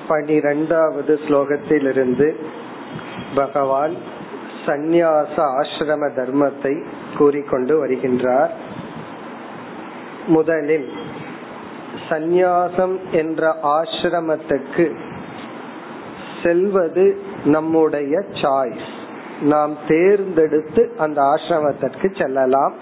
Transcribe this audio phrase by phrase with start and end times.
[0.07, 2.27] பனிரெண்டாவது ஸ்லோகத்திலிருந்து
[3.35, 3.93] பகவான்
[4.65, 6.73] சந்நியாச ஆசிரம தர்மத்தை
[7.17, 8.51] கூறிக்கொண்டு வருகின்றார்
[10.27, 10.87] முதலில்
[12.09, 14.85] சந்நியாசம் என்ற ஆசிரமத்துக்கு
[16.42, 18.86] செல்வது நம்முடைய சாய்ஸ்
[19.40, 22.74] நாம் தேர்ந்தெடுத்து அந்த ஆசிரமத்திற்கு செல்லலாம்.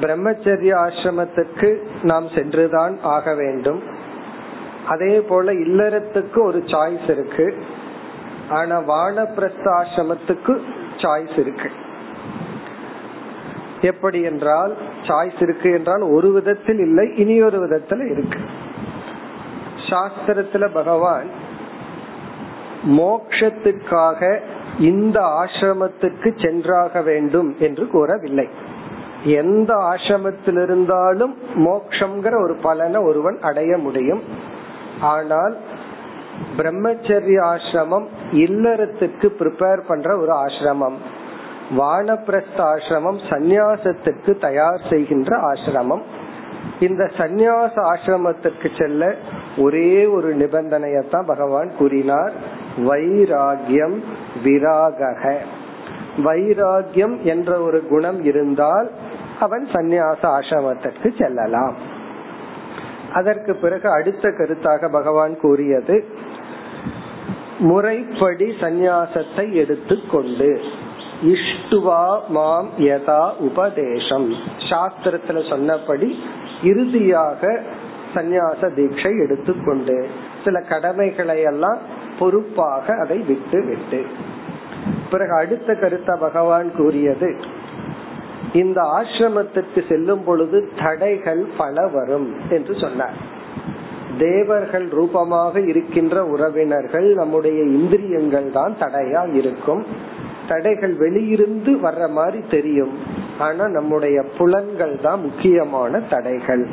[0.00, 3.82] பிரம்மச்சரிய ஆசிரமத்திற்கு நாம் சென்றுதான் ஆக வேண்டும்.
[4.88, 7.54] அதே போல இல்லறத்துக்கு ஒரு சாய்ஸ் இருக்கு.
[8.48, 10.60] ஆனா வானப்பிரஸ்த ஆசிரமத்துக்கு
[10.96, 11.70] சாய்ஸ் இருக்கு.
[13.80, 18.38] எப்படி என்றால் சாய்ஸ் இருக்கு என்றால் ஒரு விதத்தில் இல்லை இனி ஒரு விதத்துல இருக்கு.
[19.88, 21.41] சாஸ்திரத்துல பகவான்
[22.86, 24.38] மோக்ஷத்துக்காக
[24.78, 28.48] இந்த ஆசிரமத்துக்கு சென்றாக வேண்டும் என்று கூறவில்லை.
[29.24, 34.22] எந்த ஆசிரமத்தில் இருந்தாலும் மோக்ஷங்கிற ஒரு பலனை ஒருவன் அடைய முடியும்.
[35.00, 35.56] ஆனால்
[36.56, 40.96] பிரம்மச்சரிய ஆசிரமம் இல்லறத்துக்கு ப்ரிப்பேர் பண்ற ஒரு ஆசிரமம்.
[41.78, 46.02] வானப்பிரஸ்த ஆசிரமம் சந்நியாசத்துக்கு தயார் செய்கின்ற ஆசிரமம்.
[46.80, 49.14] இந்த சந்நியாச ஆசிரமத்திற்கு செல்ல
[49.58, 52.32] ஒரே ஒரு நிபந்தனையத்தான் பகவான் கூறினார்.
[52.78, 54.02] வைராகியம்
[54.44, 55.34] விராகக.
[56.24, 58.90] வைராகியம் என்ற ஒரு குணம் இருந்தால்
[59.40, 61.74] அவன் சந்நியாச ஆசிரமத்திற்கு செல்லலாம்.
[63.12, 66.04] அதற்கு பிறகு அடுத்த கருத்தாக பகவான் கூறியது
[67.58, 70.60] முறைப்படி சந்நியாசத்தை எடுத்துக்கொண்டு
[71.22, 74.32] இஷ்டுவா மாம் யதா உபதேசம்.
[74.58, 76.18] சாஸ்திரத்துல சொன்னபடி
[76.62, 77.60] இறுதியாக
[78.14, 80.08] சந்நியாச தீட்சை எடுத்துக்கொண்டு
[80.44, 81.78] சில கடமைகளை எல்லாம்
[82.22, 84.00] பொறுப்பாக அதை விட்டு விட்டு
[85.10, 87.30] பிறகு அடுத்த கருத்தை பகவான் கூறியது
[88.52, 93.16] இந்த ஆசிரமத்திற்கு செல்லும் பொழுது தடைகள் பல வரும் என்று சொன்னார்.
[94.18, 99.82] தேவர்கள் ரூபமாக இருக்கின்ற உறவினர்கள் நம்முடைய இந்திரியங்கள் தான் தடையா இருக்கும்.
[100.48, 102.94] தடைகள் வெளியிருந்து வர்ற மாதிரி தெரியும்.
[103.38, 106.64] ஆனா நம்முடைய புலன்கள் தான் முக்கியமான தடைகள்.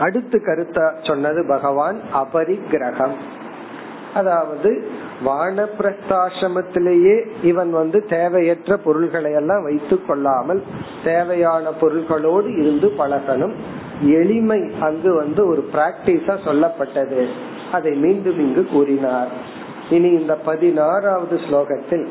[0.00, 3.16] அடுத்து கருத்த சொன்னது பகவான் அபரிக்கிரகம்.
[4.18, 4.70] அதாவது
[5.26, 10.62] வானப்பிரஸ்தாசிரமத்திலேயே இவன் வந்து தேவையற்ற பொருள்களை எல்லாம் வைத்துக் கொள்ளாமல்
[11.04, 13.54] தேவையான பொருள்களோடு இருந்து பழகணும்.
[14.00, 17.22] எளிமை அங்கு வந்து ஒரு பிராக்டிஸா சொல்லப்பட்டது.
[17.72, 19.32] அதை மீண்டும் இங்கு கூறினார்.
[19.90, 22.06] இனி இந்த பதினாறாவது ஸ்லோகத்தில்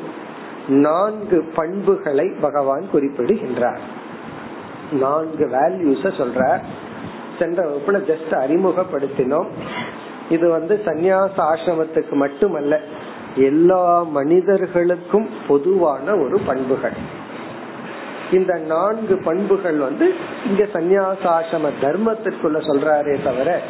[0.67, 3.83] நான்கு பண்புகளை பகவான் குறிப்பிடுகின்றார்.
[4.91, 6.41] நான்கு வேல்யூஸ சொல்ற
[7.39, 9.49] சென்ற வகுப்புல ஜஸ்ட் அறிமுகப்படுத்தினோம்.
[10.29, 12.79] இது வந்து சந்நியாச ஆசிரமத்துக்கு மட்டுமல்ல
[13.35, 16.91] எல்லா மனிதர்களுக்கும் பொதுவான ஒரு பண்புகள்.
[18.31, 20.13] இந்த நான்கு பண்புகள் வந்து
[20.45, 23.61] இங்க சந்நியாச ஆசிரம தர்மத்திற்குள்ள சொல்றாரே தவிர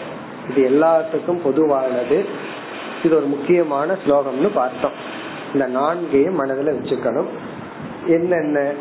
[0.49, 2.25] இது எல்லாத்துக்கும் பொதுவானது.
[3.03, 4.91] இது ஒரு முக்கியமான ஸ்லோகம்னு பார்த்தோம்.
[5.53, 7.27] இந்த நான்கையும் மனதில் வச்சுக்கணும்.
[8.07, 8.71] என்னென்ன?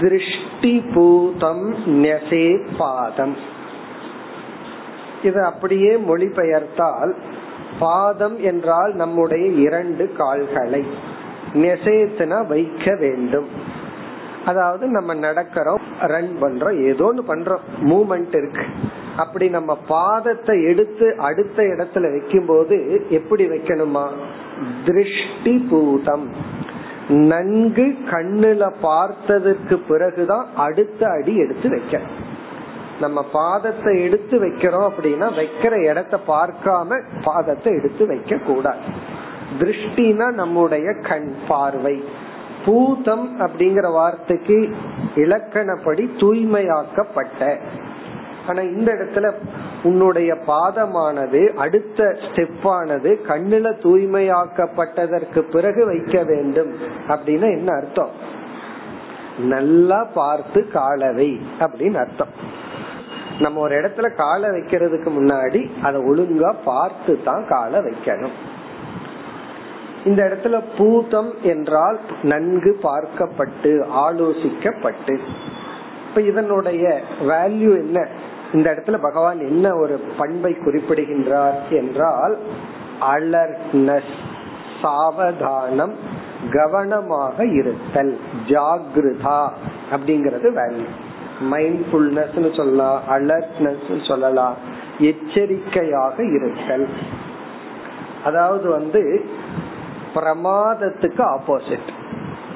[0.00, 3.52] திருஷ்டி பூதம் நெசே பாதம்.
[5.24, 7.12] இதை அப்படியே மொழிபெயர்த்தால்
[7.78, 10.82] பாதம் என்றால் நம்முடைய இரண்டு கால்களை
[11.54, 13.48] நெசேத்தனா வைக்க வேண்டும்.
[14.44, 18.64] அதாவது நம்ம நடக்கிறோம் ரன் பண்றோம் ஏதோ ஒன்று பண்றோம் மூமெண்ட் இருக்கு.
[19.16, 22.76] அப்படி நம்ம பாதத்தை எடுத்து அடுத்த இடத்துல வைக்கும் போது
[23.10, 24.06] எப்படி வைக்கணுமா?
[24.86, 26.26] திருஷ்டி பூதம்
[27.08, 32.00] நன்கு கண்ணுல பார்த்ததற்கு பிறகுதான் அடுத்த அடி எடுத்து வைக்க
[33.00, 38.84] நம்ம பாதத்தை எடுத்து வைக்கிறோம் அப்படின்னா வைக்கிற இடத்த பார்க்காம பாதத்தை எடுத்து வைக்க கூடாது.
[39.58, 42.04] திருஷ்டினா நம்முடைய கண் பார்வை.
[42.64, 44.76] பூதம் அப்படிங்கிற வார்த்தைக்கு
[45.14, 47.58] இலக்கணப்படி தூய்மையாக்கப்பட்ட.
[48.48, 49.32] ஆனா இந்த இடத்துல
[49.82, 56.72] உன்னுடைய பாதமானது அடுத்த ஸ்டெப்பானது கண்ணுல தூய்மையாக்கப்பட்டதற்கு பிறகு வைக்க வேண்டும்
[57.08, 58.10] அப்படின்னு என்ன அர்த்தம்?
[59.38, 62.53] நல்லா பார்த்து காலவை அப்படின்னு அர்த்தம்.
[63.40, 68.32] நம்ம ஒரு இடத்துல காலை வைக்கிறதுக்கு முன்னாடி அதை ஒழுங்கா பார்த்து தான் காலை வைக்கணும்.
[70.04, 75.18] இந்த இடத்துல பூதம் என்றால் நன்கு பார்க்கப்பட்டு ஆலோசிக்கப்பட்டு.
[76.08, 78.08] இப்ப இதனுடைய வேல்யூ என்ன?
[78.52, 82.38] இந்த இடத்துல பகவான் என்ன ஒரு பண்பை குறிப்பிடுகின்றார் என்றால்
[83.00, 84.12] அலர்ட்னஸ்
[84.82, 85.92] சாவதானம்
[86.50, 89.48] கவனமாக இருத்தல் ஜாகிருதா
[89.92, 90.86] அப்படிங்கறது வேல்யூ
[91.40, 94.54] மைண்ட்ஃபுல்னஸ் சொல்லலாம் அலர்ட்னஸ் சொல்லலாம்
[94.98, 96.88] எச்சரிக்கையாக இருத்தல்.
[98.24, 99.24] அதாவது வந்து
[100.14, 101.90] பிரமாதத்துக்கு ஆப்போசிட்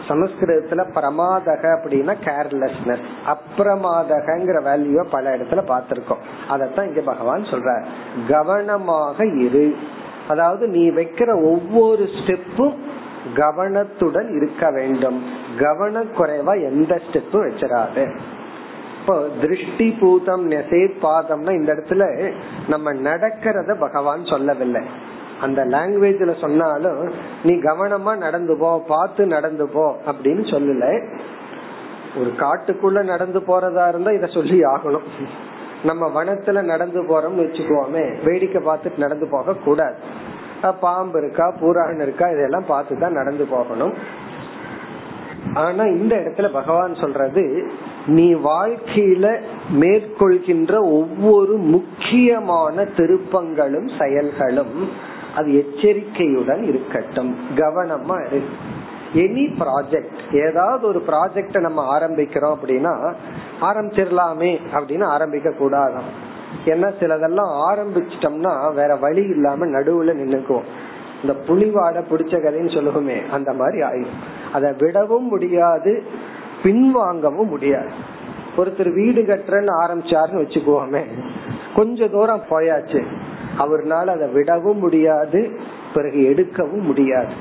[0.08, 6.22] சமஸ்கிருதத்துல பிரமாதக அப்படின்னா கேர்லெஸ்னஸ் அப்பிரமாதகங்கிற வேல்யூ பல இடத்துல பார்த்திருக்கோம்.
[6.50, 7.84] அதத்தான் இங்க பகவான் சொல்ற
[8.28, 9.76] கவனமாக இரு.
[10.28, 12.74] அதாவது நீ வைக்கிற ஒவ்வொரு ஸ்டெப்பும்
[13.34, 15.22] கவனத்துடன் இருக்க வேண்டும்.
[15.58, 18.16] கவனக்குறைவா எந்த ஸ்டெப்பும் வச்சிடாது
[19.08, 22.02] இப்போ திருஷ்டி பூதம் நெசே பாதம்னா இந்த இடத்துல
[22.68, 24.82] நம்ம நடக்கிறத பகவான் சொல்லவில்லை.
[25.40, 27.00] அந்த லாங்குவேஜ்ல சொன்னாலும்
[27.44, 30.90] நீ கவனமா நடந்து போ பார்த்து நடந்து போ அப்படின்னு சொல்லல.
[32.20, 35.08] ஒரு காட்டுக்குள்ள நடந்து போறதா இருந்தா இத சொல்லி ஆகணும்.
[35.84, 39.98] நம்ம வனத்துல நடந்து போறோம்னு வச்சுக்குவோமே வேடிக்கை பார்த்துட்டு நடந்து போக கூடாது
[40.80, 43.94] பாம்பு இருக்கா பூரான் இருக்கா இதெல்லாம் பார்த்துதான் நடந்து போகணும்.
[45.54, 47.70] ஆனா இந்த இடத்துல பகவான் சொல்றது
[48.06, 49.40] நீ வாழ்க்கையில
[49.80, 54.88] மேற்கொள்கின்ற ஒவ்வொரு முக்கியமான திருப்பங்களும் செயல்களும்
[55.36, 57.36] அது எச்சரிக்கையுடன் இருக்கட்டும்.
[57.56, 58.42] கவனமா இரு.
[59.14, 63.14] எனி ப்ராஜெக்ட் ஏதாவது ஒரு ப்ராஜெக்ட நம்ம ஆரம்பிக்கிறோம் அப்படின்னா
[63.60, 66.36] ஆரம்பிச்சிடலாமே அப்படின்னு ஆரம்பிக்க கூடாதான்.
[66.64, 70.64] ஏன்னா சிலதெல்லாம் ஆரம்பிச்சிட்டோம்னா வேற வழி இல்லாம நடுவுல நின்னுக்குவோம்.
[71.22, 74.20] இந்த புலிவாட பிடிச்ச கதைன்னு சொல்லுவோமே அந்த மாதிரி ஆயிடும்
[74.52, 75.92] அதை விடவும் முடியாது
[76.62, 77.90] பின்வாங்கவும் முடியாது.
[78.56, 81.02] ஒருத்தர் வீடு கட்டுறன்னு ஆரம்பிச்சாருன்னு வச்சுக்குவோமே
[81.74, 83.02] கொஞ்ச தூரம் போயாச்சு
[83.58, 85.40] அவர்னால அதை விடவும் முடியாது
[85.94, 87.32] பிறகு எடுக்கவும் முடியாது.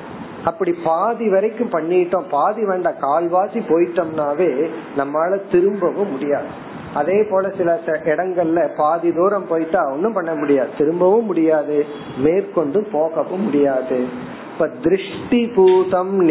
[0.46, 4.50] அப்படி பாதி வரைக்கும் பண்ணிட்டோம் பாதி வேண்டாம் கால்வாசி போயிட்டோம்னாவே
[4.98, 6.50] நம்மளால திரும்பவும் முடியாது.
[6.94, 10.70] அதே போல சில இடங்கள்ல பாதி தூரம் போயிட்டா ஒன்னும் பண்ண முடியாது.
[10.78, 11.86] திரும்பவும் முடியாது.
[12.18, 14.06] மேற்கொண்டு போகவும் முடியாது.
[14.54, 16.30] இப்ப திருஷ்டி பூதம்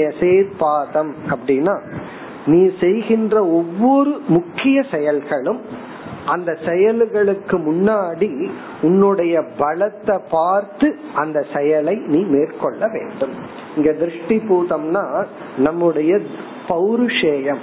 [0.58, 1.81] பாதம் அப்படின்னா
[2.47, 5.61] நீ செய்கின்ற ஒவ்வொரு முக்கிய செயல்களும்
[6.26, 8.50] அந்த செயல்களுக்கு முன்னாடி
[8.82, 13.32] உன்னுடைய பலத்தை பார்த்து அந்த செயலை நீ மேற்கொள்ள வேண்டும்.
[13.76, 15.25] இங்க திருஷ்டி பூதம்னா
[15.56, 16.20] நம்முடைய
[16.69, 17.59] பௌருஷேயம்.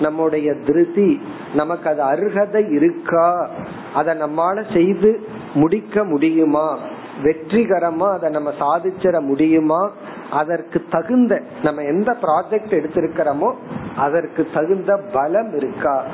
[0.00, 1.20] நம்முடைய திருதி
[1.54, 3.50] நமக்கு அது அருகதை இருக்கா?
[3.94, 6.78] அதை நம்மால செய்து முடிக்க முடியுமா?
[7.22, 9.90] வெற்றிகரமா அதை நம்ம சாதிச்சிட முடியுமா?
[10.30, 13.54] அதற்கு தகுந்த நம்ம எந்த ப்ராஜெக்ட் எடுத்திருக்கிறோமோ
[13.96, 16.04] அதற்கு தகுந்த பலம் இருக்கா?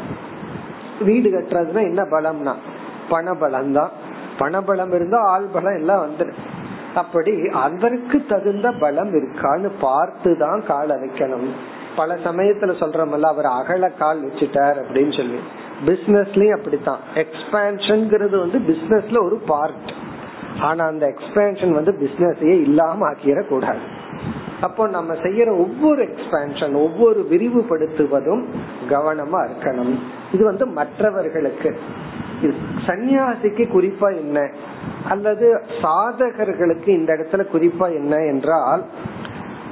[1.01, 2.55] வீடு கட்டுறதுன்னா என்ன பலம்னா?
[3.11, 3.91] பணபலம் தான்
[4.39, 6.41] பணபலம் இருந்தா ஆள் பலம் எல்லாம் வந்துடும்
[6.95, 11.49] அப்படி அதற்கு தகுந்த பலம் இருக்கான்னு பார்த்து தான் கால் வைக்கணும்
[11.97, 15.39] பல சமயத்துல சொல்றமல்ல அவர் அகல கால் வச்சுட்டார் அப்படின்னு சொல்லி.
[15.87, 16.99] பிசினஸ்லயும் அப்படித்தான்.
[17.15, 19.93] எக்ஸ்பேன்ஷன்ங்கிறது வந்து பிசினஸ்ல ஒரு பார்ட்
[20.61, 23.79] ஆனா அந்த எக்ஸ்பேன்ஷன் வந்து பிசினஸையே இல்லாம ஆக்கிட கூடாது
[24.61, 28.45] அப்போ நம்ம செய்யற ஒவ்வொரு எக்ஸ்பேன்ஷன் ஒவ்வொரு விரிவுபடுத்துவதும்
[28.89, 29.99] கவனமா இருக்கணும்.
[30.33, 31.79] இது வந்து மற்றவர்களுக்கு.
[32.87, 34.51] சன்னியாசிக்கு குறிப்பா என்ன?
[35.09, 38.85] அல்லது சாதகர்களுக்கு இந்த இடத்துல குறிப்பா என்ன என்றால்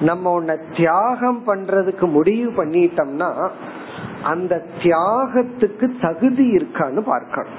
[0.00, 3.50] நம்ம உன்னை தியாகம் பண்றதுக்கு முடிவு பண்ணிட்டோம்னா
[4.22, 7.58] அந்த தியாகத்துக்கு தகுதி இருக்கான்னு பார்க்கணும்.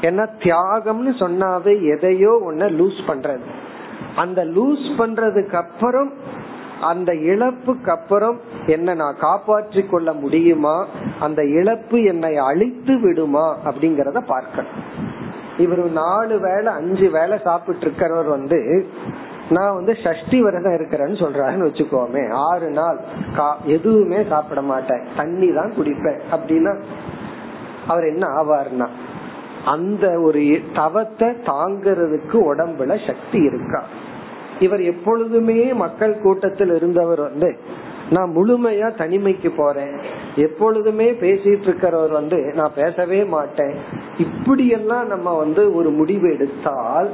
[0.00, 3.40] ஏன்னா தியாகம்னு சொன்னாவே எதையோ ஒன்ன லூஸ் பண்றது.
[4.16, 6.12] அந்த லூஸ் பண்றதுக்கு அப்புறம்
[6.80, 10.86] அந்த இழப்புக்கு அப்புறம் என்ன நான் காப்பாற்றி கொள்ள முடியுமா?
[11.20, 13.56] அந்த இழப்பு என்னை அழித்து விடுமா?
[13.64, 14.72] அப்படிங்கறத பார்க்கணும்.
[15.58, 18.86] இவர் நாலு வேலை அஞ்சு வேலை சாப்பிட்டு இருக்கிறவர் வந்து
[19.50, 22.24] நான் வந்து சஷ்டி விரதம் இருக்கிறேன்னு சொல்றாருன்னு வச்சுக்கோமே.
[22.32, 22.98] ஆறு நாள்
[23.66, 25.06] எதுவுமே சாப்பிட மாட்டேன்.
[25.16, 26.20] தண்ணி தான் குடிப்பேன்.
[26.32, 26.74] அப்படின்னா
[27.86, 28.88] அவர் என்ன ஆவார்னா
[29.64, 30.42] அந்த ஒரு
[30.74, 33.82] தவத்தை தாங்கிறதுக்கு உடம்புல சக்தி இருக்கா?
[34.60, 37.50] இவர் எப்பொழுதுமே மக்கள் கூட்டத்தில் இருந்தவர் வந்து
[38.10, 39.96] நான் முழுமையா தனிமைக்கு போறேன்.
[40.36, 43.74] எப்பொழுதுமே பேசிட்டு இருக்கிறவர் வந்து நான் பேசவே மாட்டேன்.
[44.18, 47.10] இப்படியெல்லாம் நம்ம வந்து ஒரு முடிவு எடுத்தால்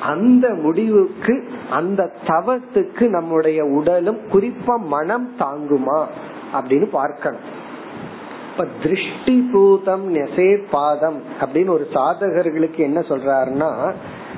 [0.00, 6.06] அந்த முடிவுக்கு அந்த தவத்துக்கு நம்முடைய உடலும் குறிப்பா மனம் தாங்குமா
[6.52, 7.40] அப்படின்னு பார்க்கணும்.
[8.50, 13.92] இப்ப திருஷ்டி பூதம் நெசே பாதம் அப்படின்னு ஒரு சாதகர்களுக்கு என்ன சொல்றாருன்னா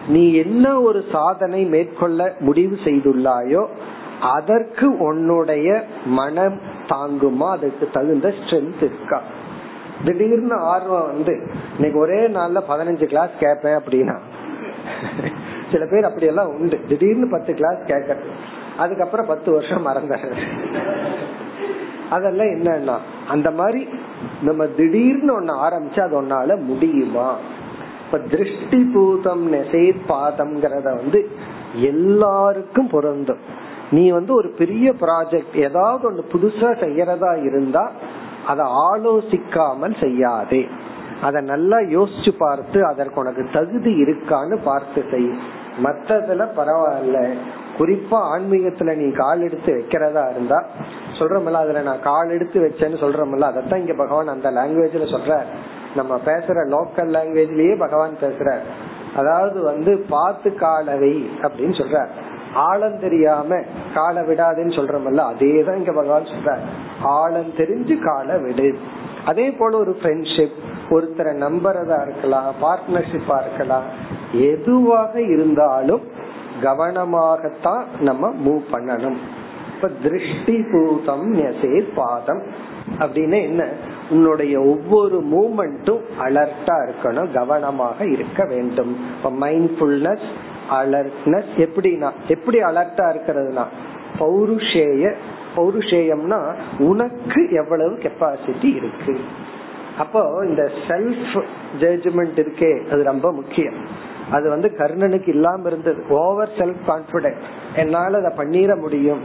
[0.09, 3.67] நீ என்ன ஒரு சாதனை மேற்கொள்ள முடிவு செய்துள்ளாயோ
[4.21, 9.23] அதற்கு உன்னுடைய மனம் தாங்குமா அதுக்கு தகுந்த ஸ்ட்ரென்த் இருக்கா.
[10.05, 14.17] திடீர்னு ஆர்வம் வந்து இன்னைக்கு ஒரே நாள்ல பதினஞ்சு கிளாஸ் கேட்பேன் அப்படின்னா
[15.73, 16.81] சில பேர் அப்படியெல்லாம் உண்டு.
[16.89, 18.33] திடீர்னு பத்து கிளாஸ் கேட்கறது.
[18.77, 20.45] அதுக்கப்புறம் பத்து வருஷம் மறந்துடுறது
[22.11, 22.97] அதெல்லாம் என்னன்னா
[23.29, 23.89] அந்த மாதிரி
[24.43, 27.37] நம்ம திடீர்னு ஒன்னு ஆரம்பிச்சு அது ஒன்னால முடியுமா?
[28.05, 31.29] இப்ப திருஷ்டி பூதம் நெசே பாதம்ங்கிறத வந்து
[31.75, 33.43] எல்லாருக்கும் பொருந்தும்.
[33.91, 37.91] நீ வந்து ஒரு பெரிய ப்ராஜெக்ட் ஏதாவது ஒண்ணு புதுசா செய்யறதா இருந்தா
[38.47, 40.69] அதை ஆலோசிக்காமல் செய்யாதே.
[41.23, 45.31] அதை நல்லா யோசிச்சு பார்த்து அதற்கு உனக்கு தகுதி இருக்கான்னு பார்த்து செய்.
[45.83, 47.19] மத்ததுல பரவாயில்ல.
[47.79, 50.65] குறிப்பா ஆன்மீகத்துல நீ கால் எடுத்து வைக்கிறதா இருந்தா
[51.19, 55.41] சொல்றமல்ல அதுல நான் கால் எடுத்து வச்சேன்னு சொல்றமல்ல அதத்தான் இங்க பகவான் அந்த லாங்குவேஜ்ல சொல்ற.
[55.97, 58.59] நம்ம பேசுற லோக்கல் லாங்குவேஜ்லயே பகவான் பேசுற
[59.17, 62.07] அதாவது வந்து பார்த்து காலவை அப்படின்னு சொல்ற
[62.55, 63.63] ஆழம் தெரியாம
[63.95, 66.59] காலை விடாதுன்னு சொல்றமல்ல அதேதான் இங்க பகவான் சொல்ற
[67.03, 68.79] ஆழம் தெரிஞ்சு காலை விடு.
[69.27, 70.57] அதே போல ஒரு ஃப்ரெண்ட்ஷிப்
[70.91, 73.83] ஒருத்தரை நம்புறதா இருக்கலாம் பார்ட்னர்ஷிப்பா இருக்கலாம்
[74.33, 76.01] எதுவாக இருந்தாலும்
[76.63, 79.17] கவனமாகத்தான் நம்ம மூவ் பண்ணணும்.
[79.75, 81.43] இப்ப திருஷ்டி பூதம்
[81.95, 82.43] பாதம்
[82.99, 83.69] அப்படின்னு என்ன?
[84.11, 88.97] உன்னுடைய ஒவ்வொரு மூமெண்ட்டும் அலர்ட்டா இருக்கணும் கவனமாக இருக்க வேண்டும்.
[89.17, 90.27] இப்ப மைண்ட்ஃபுல்னஸ்
[90.71, 93.65] அலர்ட்னஸ் எப்படின்னா எப்படி அலர்ட்டா இருக்கிறதுனா
[94.19, 95.15] பௌருஷேய
[95.57, 99.21] பௌருஷேயம்னா உனக்கு எவ்வளவு கெப்பாசிட்டி இருக்கு.
[99.99, 101.43] அப்போ இந்த செல்ஃப்
[101.81, 103.75] ஜட்ஜ்மெண்ட் இருக்கே அது ரொம்ப முக்கியம்.
[104.31, 106.05] அது வந்து கர்ணனுக்கு இல்லாம இருந்தது.
[106.09, 107.41] ஓவர் செல்ஃப் கான்பிடன்ஸ்
[107.77, 109.21] என்னால அதை பண்ணிட முடியும்.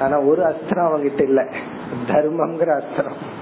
[0.00, 1.46] ஆனா ஒரு அஸ்திரம் அவங்கிட்ட இல்ல.
[2.06, 3.35] தர்மம்ங்கிற அஸ்திரம்.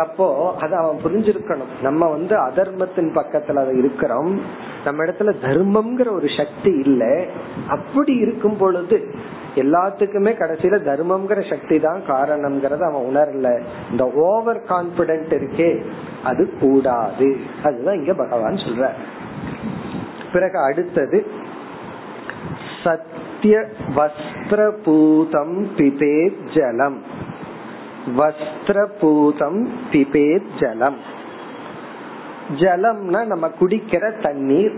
[0.00, 1.82] அப்போ அத அவன் புரிஞ்சிருக்கணும்.
[1.82, 4.40] நம்ம வந்து அதர்மத்தின் பக்கத்துல இருக்கிறோம்.
[4.84, 7.24] நம்ம இடத்துல தர்மம்ங்கிற ஒரு சக்தி இல்ல.
[7.68, 9.14] அப்படி இருக்கும் பொழுது
[9.54, 13.62] எல்லாத்துக்குமே கடைசியில தர்மம்ங்கிற சக்தி தான் காரணம்ங்கறத அவன் உணரல.
[13.90, 15.84] இந்த ஓவர் கான்பிடன்ட் இருக்கே
[16.24, 17.36] அது கூடாது.
[17.64, 18.88] அதுதான் இங்க பகவான் சொல்ற.
[20.32, 21.26] பிறகு அடுத்தது
[22.84, 27.02] சத்திய வஸ்திரபூதம் பிதே ஜலம்.
[28.18, 30.96] வஸ்திரபூதம் பிபேத் ஜலம்.
[32.58, 34.74] ஜலம்னா நம்ம குடிக்கிற தண்ணீர்.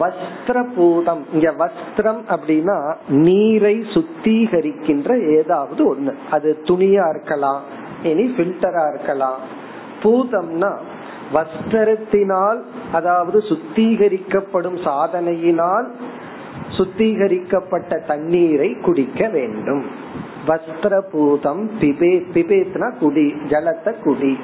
[0.00, 1.20] வஸ்திரபூதம்.
[1.32, 6.12] இங்க வஸ்திரம் அப்படின்னா நீரை சுத்திகரிக்கின்ற ஏதாவது ஒண்ணு.
[6.30, 7.62] அது துணியா இருக்கலாம்
[8.02, 9.38] இனி பில்டரா இருக்கலாம்.
[10.02, 10.76] பூதம்னா
[11.34, 12.60] வஸ்திரத்தினால்
[12.92, 15.86] அதாவது சுத்திகரிக்கப்படும் சாதனையினால்
[16.76, 19.84] சுத்திகரிக்கப்பட்ட தண்ணீரை குடிக்க வேண்டும்.
[20.48, 24.34] வஸ்திரபூதம் பிபே பிபேத்னா குடி ஜலத்தை குடி.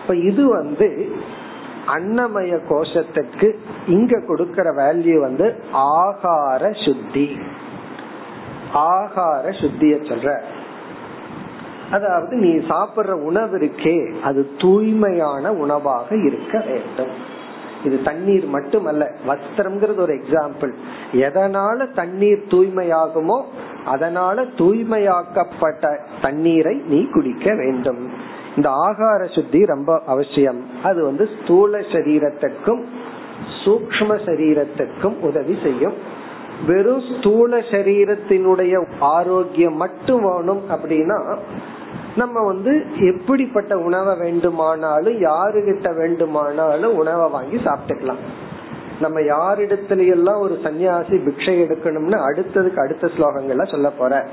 [0.00, 0.88] இப்ப இது வந்து
[1.86, 3.48] அன்னமய கோஷத்துக்கு
[3.86, 5.46] இங்க கொடுக்கற வேல்யூ வந்து
[6.00, 7.26] ஆகார சுத்தி.
[8.74, 10.30] ஆகார சுத்திய சொல்ற.
[11.90, 17.12] அதாவது நீ சாப்பிடுற உணவு இருக்கே அது தூய்மையான உணவாக இருக்க வேண்டும்.
[17.84, 20.72] இது தண்ணீர் மட்டுமல்ல வஸ்திரம்ங்கிறது ஒரு எக்ஸாம்பிள்
[21.26, 23.38] எதனால தண்ணீர் தூய்மையாகுமோ
[23.84, 28.10] அதனால தூய்மையாக்கப்பட்ட தண்ணீரை நீ குடிக்க வேண்டும்.
[28.56, 30.64] இந்த ஆகார சுத்தி ரொம்ப அவசியம்.
[30.82, 32.84] அது வந்து ஸ்தூல சரீரத்துக்கும்
[33.64, 35.92] சூக்ம சரீரத்துக்கும் உதவி செய்யும்.
[36.66, 41.36] வெறும் ஸ்தூல சரீரத்தினுடைய ஆரோக்கியம் மட்டும் வேணும் அப்படின்னா
[42.16, 48.18] நம்ம வந்து எப்படிப்பட்ட உணவை வேண்டுமானாலும் யாருகிட்ட வேண்டுமானாலும் உணவை வாங்கி சாப்பிட்டுக்கலாம்.
[49.00, 54.26] நம்ம யாரிடத்துல எல்லாம் ஒரு சன்னியாசி பிக்ஷை எடுக்கணும்னு அடுத்ததுக்கு அடுத்த ஸ்லோகங்கள்ல சொல்ல போற.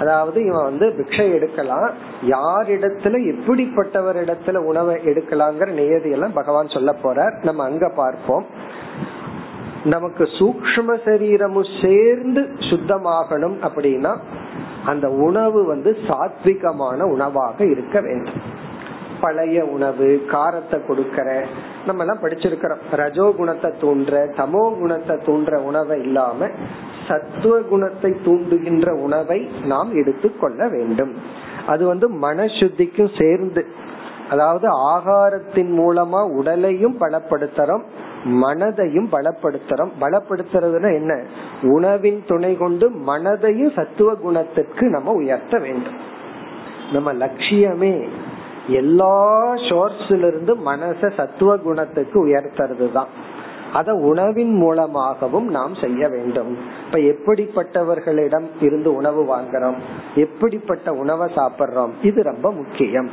[0.00, 1.90] அதாவது இவன் வந்து பிக்ஷை எடுக்கலாம்.
[2.28, 7.44] யாரிடத்துல எப்படிப்பட்டவர் இடத்துல உணவை எடுக்கலாங்கிற நியதியெல்லாம் பகவான் சொல்ல போறார்.
[7.44, 8.46] நம்ம அங்க பார்ப்போம்.
[9.84, 14.16] நமக்கு சூக்ம சரீரமும் சேர்ந்து சுத்தமாகணும் அப்படின்னா
[14.86, 18.42] அந்த உணவு வந்து சாத்விகமான உணவாக இருக்க வேண்டும்.
[19.20, 21.44] பழைய உணவு காரத்தை கொடுக்கற
[21.86, 22.82] நம்ம எல்லாம் படிச்சிருக்கிறோம்.
[22.90, 26.48] ரஜோ குணத்தை தூண்டுற தமோ குணத்தை தூண்டுற உணவை இல்லாம
[27.08, 31.12] சத்துவ குணத்தை தூண்டுகின்ற உணவை நாம் எடுத்துக்கொள்ள வேண்டும்.
[31.66, 33.64] அது வந்து மனசுத்திக்கும் சேர்ந்து
[34.30, 37.84] அதாவது ஆகாரத்தின் மூலமா உடலையும் பலப்படுத்துறோம்
[38.42, 39.92] மனதையும் பலப்படுத்துறோம்.
[40.00, 41.12] பலப்படுத்துறதுன்னா என்ன?
[41.62, 45.98] உணவின் துணை கொண்டு மனதையும் சத்துவ குணத்திற்கு நம்ம உயர்த்த வேண்டும்.
[46.92, 47.94] நம்ம லட்சியமே
[48.68, 53.06] எல்லா சோர்ஸ்ல இருந்து மனச சத்துவ குணத்துக்கு உயர்த்துறது தான்
[53.72, 56.58] அத உணவின் மூலமாகவும் நாம் செய்ய வேண்டும்.
[56.86, 59.74] இப்ப எப்படிப்பட்டவர்களிடம் இருந்து உணவு வாங்குறோம்?
[60.14, 61.90] எப்படிப்பட்ட உணவை சாப்பிடுறோம்?
[62.02, 63.10] இது ரொம்ப முக்கியம்.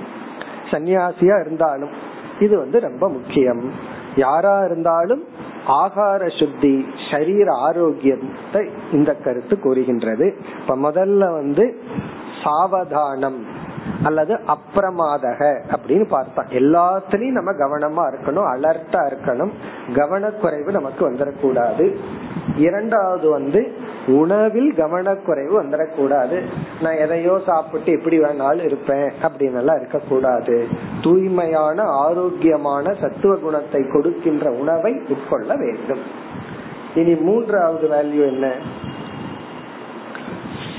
[0.72, 1.90] சன்னியாசியா இருந்தாலும்
[2.40, 3.72] இது வந்து ரொம்ப முக்கியம்.
[4.16, 5.24] யாரா இருந்தாலும்
[5.68, 10.38] ஆகார சுத்தி சரீர ஆரோக்கியத்தை இந்த கருத்து கூறுகின்றது.
[10.62, 11.80] இப்ப முதல்ல வந்து
[12.44, 13.59] சாவதானம்.
[14.04, 15.42] அல்லது அப்பிரமாதக
[15.72, 19.52] அப்படின்னு பார்த்தா எல்லாத்துலயும் நம்ம கவனமா இருக்கணும் அலர்ட்டா இருக்கணும்.
[19.94, 21.96] கவனக்குறைவு நமக்கு வந்துடக்கூடாது
[22.58, 26.44] இரண்டாவது வந்து உணவில் கவனக்குறைவு வந்துடக்கூடாது
[26.82, 30.68] நான் எதையோ சாப்பிட்டு எப்படி வேணாலும் இருப்பேன் அப்படின்னு எல்லாம் இருக்கக்கூடாது.
[31.02, 36.04] தூய்மையான ஆரோக்கியமான சத்துவ குணத்தை கொடுக்கின்ற உணவை உட்கொள்ள வேண்டும்.
[36.96, 38.54] இனி மூன்றாவது வேல்யூ என்ன?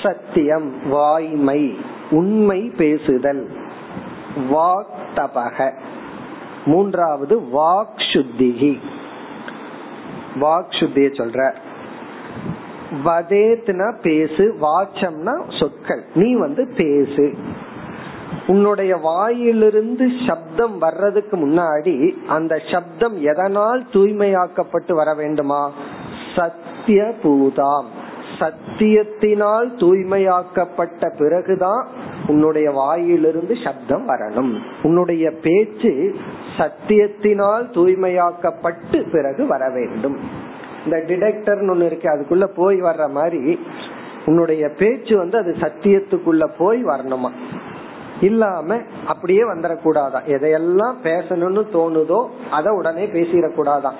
[0.03, 1.77] சத்தியம் வாய்மை
[2.11, 3.49] உண்மை பேசுதல்.
[4.51, 5.73] வாக் தபக
[6.65, 8.79] மூன்றாவது வாக் சுத்திகி
[10.41, 11.53] வாக் சுத்திய சொல்ற.
[13.05, 16.03] வதேத்னா பேசு வாச்சம்னா சொற்கள்.
[16.15, 17.37] நீ வந்து பேசு.
[18.51, 21.95] உன்னுடைய வாயிலிருந்து சப்தம் வர்றதுக்கு முன்னாடி
[22.27, 25.63] அந்த சப்தம் எதனால் தூய்மையாக்கப்பட்டு வர வேண்டுமா?
[26.35, 27.89] சத்திய பூதாம்
[28.39, 31.81] சத்தியத்தினால் தூய்மையாக்கப்பட்ட பிறகுதான்
[32.27, 34.51] உன்னுடைய வாயிலிருந்து சப்தம் வரணும்.
[34.83, 35.91] உன்னுடைய பேச்சு
[36.57, 40.17] சத்தியத்தினால் தூய்மையாக்கப்பட்டு பிறகு வர வேண்டும்.
[40.85, 43.59] இந்த டிடெக்டர் ஒண்ணு இருக்கு அதுக்குள்ள போய் வர்ற மாதிரி
[44.25, 47.31] உன்னுடைய பேச்சு வந்து அது சத்தியத்துக்குள்ள போய் வரணுமா?
[48.21, 53.93] இல்லாம அப்படியே வந்துடக்கூடாதான் எதையெல்லாம் பேசணும்னு தோணுதோ அதை உடனே பேசிடக்கூடாதான்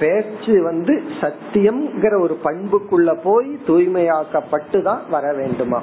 [0.00, 5.82] பேச்சு வந்து சத்தியம்ங்கிற ஒரு பண்புக்குள்ள போய் தூய்மையாக்கப்பட்டு தான் வர வேண்டுமா?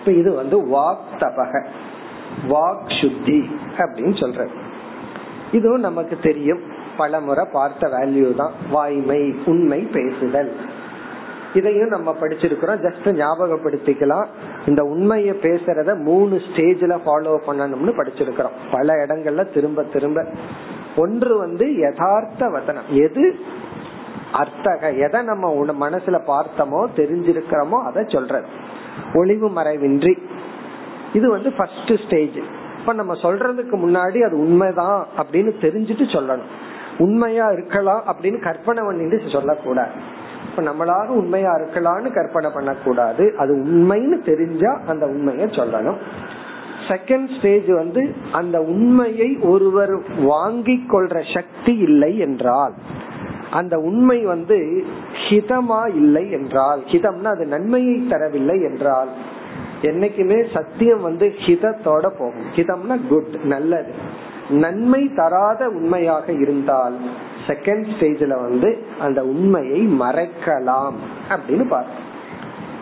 [0.00, 1.66] இப்ப இது வந்து வாக் தபக
[2.48, 4.46] வாக் சுத்தி அப்படின்னு சொல்ற
[5.52, 6.60] இதுவும் நமக்கு தெரியும்.
[6.96, 8.52] பலமுறை பார்த்த வேல்யூ தான்.
[8.70, 10.56] வாய்மை உண்மை பேசுதல்.
[11.54, 12.82] இதையும் நம்ம படிச்சிருக்கிறோம்.
[12.82, 14.26] ஜஸ்ட் ஞாபகப்படுத்திக்கலாம்.
[14.66, 18.50] இந்த உண்மையை பேசுறத மூணு ஸ்டேஜ்ல ஃபாலோ பண்ணணும்னு படிச்சிருக்கிறோம்.
[18.70, 20.26] பல இடங்கள்ல திரும்ப திரும்ப.
[20.96, 22.82] ஒன்று வந்து யதார்த்த வசனம்.
[22.90, 23.38] எது?
[24.32, 24.92] அர்த்தக.
[24.92, 28.46] எதை நம்ம மனசுல பார்த்தோமோ தெரிஞ்சிருக்கிறோமோ அதை சொல்றது.
[29.14, 30.18] ஒளிவு மறைவின்றி.
[31.12, 32.38] இது வந்து ஃபர்ஸ்ட் ஸ்டேஜ்
[32.80, 36.48] இப்ப நம்ம சொல்றதுக்கு முன்னாடி அது உண்மைதான் அப்படின்னு தெரிஞ்சுட்டு சொல்லணும்.
[36.98, 40.18] உண்மையா இருக்கலாம் அப்படின்னு கற்பனை பண்ணிட்டு சொல்லக்கூடாது.
[40.48, 43.34] இப்ப நம்மளாக உண்மையா இருக்கலாம்னு கற்பனை பண்ணக்கூடாது.
[43.38, 46.00] அது உண்மைன்னு தெரிஞ்சா அந்த உண்மைய சொல்லணும்.
[46.88, 52.72] செகண்ட் ஸ்டேஜ் வந்து அந்த உண்மையை ஒருவர் வாங்கி கொள்ற சக்தி இல்லை என்றால்
[53.50, 54.84] அந்த உண்மை வந்து
[55.28, 59.08] ஹிதமா இல்லை என்றால் ஹிதம்னா அது நன்மையை தரவில்லை என்றால்
[59.82, 62.48] என்னைக்குமே சத்தியம் வந்து ஹிதத்தோட போகும்.
[62.56, 63.92] ஹிதம்னா குட் நல்லது.
[64.50, 66.94] நன்மை தராத உண்மையாக இருந்தால்
[67.46, 70.94] செகண்ட் ஸ்டேஜ்ல வந்து அந்த உண்மையை மறைக்கலாம்
[71.28, 72.06] அப்படின்னு பார்த்தோம்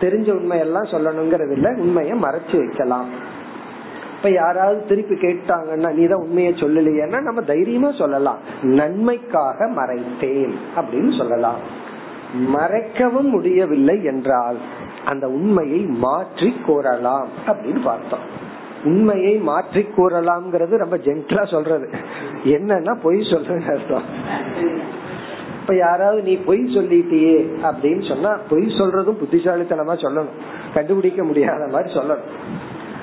[0.01, 3.05] தெரிஞ்ச உண்மையெல்லாம் சொல்லணுங்கிறது இல்ல உண்மையை மறைச்சு வைக்கலாம்.
[4.15, 8.37] இப்ப யாராவது திருப்பி கேட்டாங்கன்னா நீ தான் உண்மையை சொல்லலையேன்னா நம்ம தைரியமா சொல்லலாம்.
[8.61, 11.57] நன்மைக்காக மறைத்தேன் அப்படின்னு சொல்லலாம்.
[12.55, 14.57] மறைக்கவும் முடியவில்லை என்றால்
[15.05, 18.47] அந்த உண்மையை மாற்றி கூறலாம் அப்படின்னு பார்த்தோம்.
[18.83, 21.89] உண்மையை மாற்றி கூறலாம்ங்கிறது ரொம்ப ஜென்டலா சொல்றது.
[22.43, 24.03] என்னன்னா பொய் சொல்றது அர்த்தம்.
[25.61, 30.33] இப்ப யாராவது நீ பொய் சொல்லிட்டியே அப்படின்னு சொன்னா பொய் சொல்றதும் புத்திசாலித்தனமா சொல்லணும்.
[30.73, 32.25] கண்டுபிடிக்க முடியாத மாதிரி சொல்லணும்.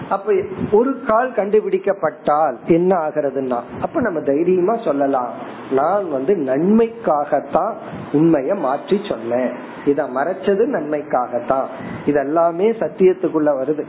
[0.09, 0.33] அப்ப
[0.73, 5.31] ஒரு கால் கண்டுபிடிக்கப்பட்டால் என்ன ஆகிறதுனா அப்ப நம்ம தைரியமா சொல்லலாம்.
[5.71, 7.75] நான் வந்து நன்மைக்காகத்தான்
[8.13, 9.53] உண்மைய மாற்றி சொன்னேன்.
[9.85, 11.67] இத மறைச்சது நன்மைக்காகத்தான்.
[12.07, 13.85] இதெல்லாமே சத்தியத்துக்குள்ள வருது.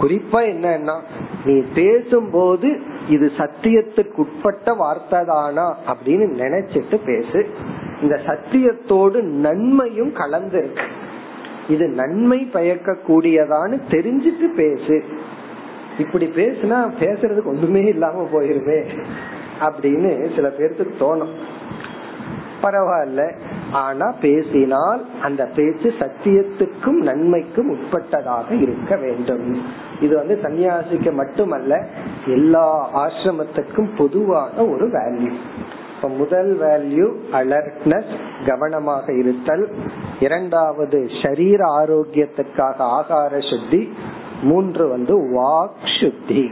[0.00, 0.96] குறிப்பா என்னன்னா
[1.44, 2.68] நீ பேசும்போது
[3.08, 7.40] இது சத்தியத்துக்கு உட்பட்ட வார்த்தை தானா அப்படின்னு நினைச்சிட்டு பேசு.
[8.02, 10.86] இந்த சத்தியத்தோடு நன்மையும் கலந்து இருக்கு
[11.68, 15.02] இது நன்மை பயக்க கூடியதான்னு தெரிஞ்சிட்டு பேசு.
[15.98, 18.78] இப்படி பேசுனா பேசுறதுக்கு ஒண்ணுமே இல்லாம போயிருமே
[19.60, 21.34] அப்படின்னு சில பேருக்கு தோணும்.
[22.62, 23.32] பரவாயில்ல.
[23.72, 29.62] ஆனா பேசினால் அந்த பேச்சு சத்தியத்துக்கும் நன்மைக்கும் உட்பட்டதாக இருக்க வேண்டும்.
[30.00, 31.86] இது வந்து சன்னியாசிக்கு மட்டுமல்ல
[32.26, 35.32] எல்லா ஆசிரமத்துக்கும் பொதுவான ஒரு வேல்யூ
[35.96, 38.14] இப்ப முதல் வேல்யூ அலர்ட்னஸ்
[38.46, 39.74] கவனமாக இருத்தல்.
[40.20, 43.92] இரண்டாவது ஷரீர ஆரோக்கியத்துக்காக ஆகார சுத்தி.
[44.42, 46.50] மூன்று வந்து வாக் சுத்தி.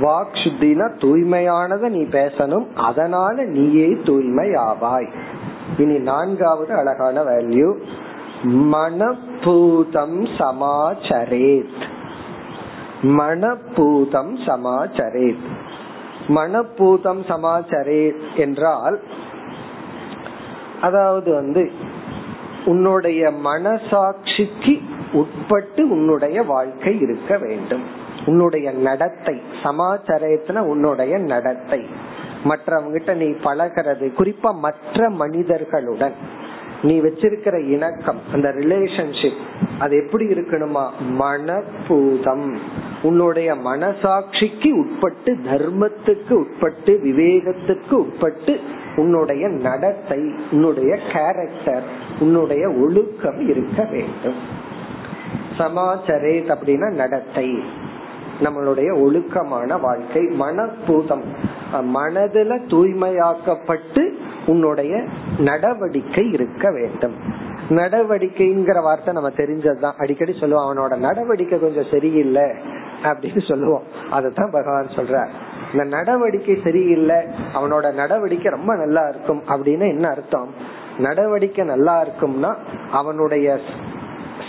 [0.00, 5.12] வாக் சுத்தினா தூய்மையானத நீ பேசணும் அதனால நீயே தூய்மை ஆவாய்
[5.78, 7.74] இனி நான்காவது அழகான வேல்யூ
[8.44, 11.82] மனப்பூதம் சமாச்சரேத்.
[13.02, 15.46] மனப்பூதம் சமாச்சரேத்.
[16.28, 19.00] மனப்பூதம் சமாச்சரேத் என்றால்
[20.80, 21.70] அதாவது வந்து
[22.64, 24.80] உன்னுடைய மனசாட்சிக்கு
[25.12, 28.06] உட்பட்டு உன்னுடைய வாழ்க்கை இருக்க வேண்டும்.
[28.28, 31.80] உன்னுடைய நடத்தை சமாச்சாரத்துல உன்னுடைய நடத்தை.
[32.44, 36.16] மற்றவங்கிட்ட நீ பழகிறது குறிப்பா மற்ற மனிதர்களுடன்
[36.82, 39.40] நீ வச்சிருக்கிற இணக்கம் அந்த ரிலேஷன்ஷிப்
[39.78, 40.84] அது எப்படி இருக்கணுமா?
[41.18, 42.46] மனப்பூதம்.
[43.02, 48.54] உன்னுடைய மனசாட்சிக்கு உட்பட்டு தர்மத்துக்கு உட்பட்டு விவேகத்துக்கு உட்பட்டு
[48.96, 51.86] உன்னுடைய நடத்தை உன்னுடைய கேரக்டர்
[52.20, 54.40] உன்னுடைய ஒழுக்கம் இருக்க வேண்டும்.
[55.58, 57.48] சமாச்சரேத் அப்படின்னா நடத்தை.
[58.40, 61.22] நம்மளுடைய ஒழுக்கமான வாழ்க்கை மனப்பூதம்.
[61.72, 64.12] மனதுல தூய்மையாக்கப்பட்டு
[64.46, 65.04] உன்னுடைய
[65.38, 67.14] நடவடிக்கை இருக்க வேண்டும்.
[67.68, 69.92] நடவடிக்கைங்கிற வார்த்தை நம்ம தெரிஞ்சதுதான்.
[69.96, 72.42] அடிக்கடி சொல்லுவோம் அவனோட நடவடிக்கை கொஞ்சம் சரியில்லை
[73.02, 73.82] அப்படின்னு சொல்லுவோம்.
[74.12, 75.28] அதத்தான் பகவான் சொல்ற
[75.72, 77.16] இந்த நடவடிக்கை சரியில்லை
[77.54, 80.48] அவனோட நடவடிக்கை ரொம்ப நல்லா இருக்கும் அப்படின்னு என்ன அர்த்தம்?
[80.98, 82.54] நடவடிக்கை நல்லா இருக்கும்னா
[82.90, 83.58] அவனுடைய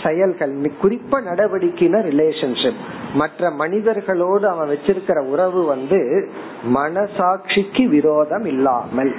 [0.04, 2.80] செயல்கள் குறிப்பா நடவடிக்கைனா ரிலேஷன்ஷிப்
[3.14, 6.28] மற்ற மனிதர்களோடு அவன் வச்சிருக்கிற உறவு வந்து
[6.74, 9.14] மனசாட்சிக்கு விரோதம் இல்லாமல்.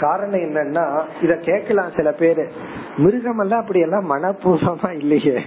[0.00, 2.52] காரணம் என்னன்னா இத கேட்கலாம் சில பேரு.
[2.96, 5.40] மிருகமெல்லாம் அப்படி எல்லாம் மனப்பூர்வமா இல்லையே.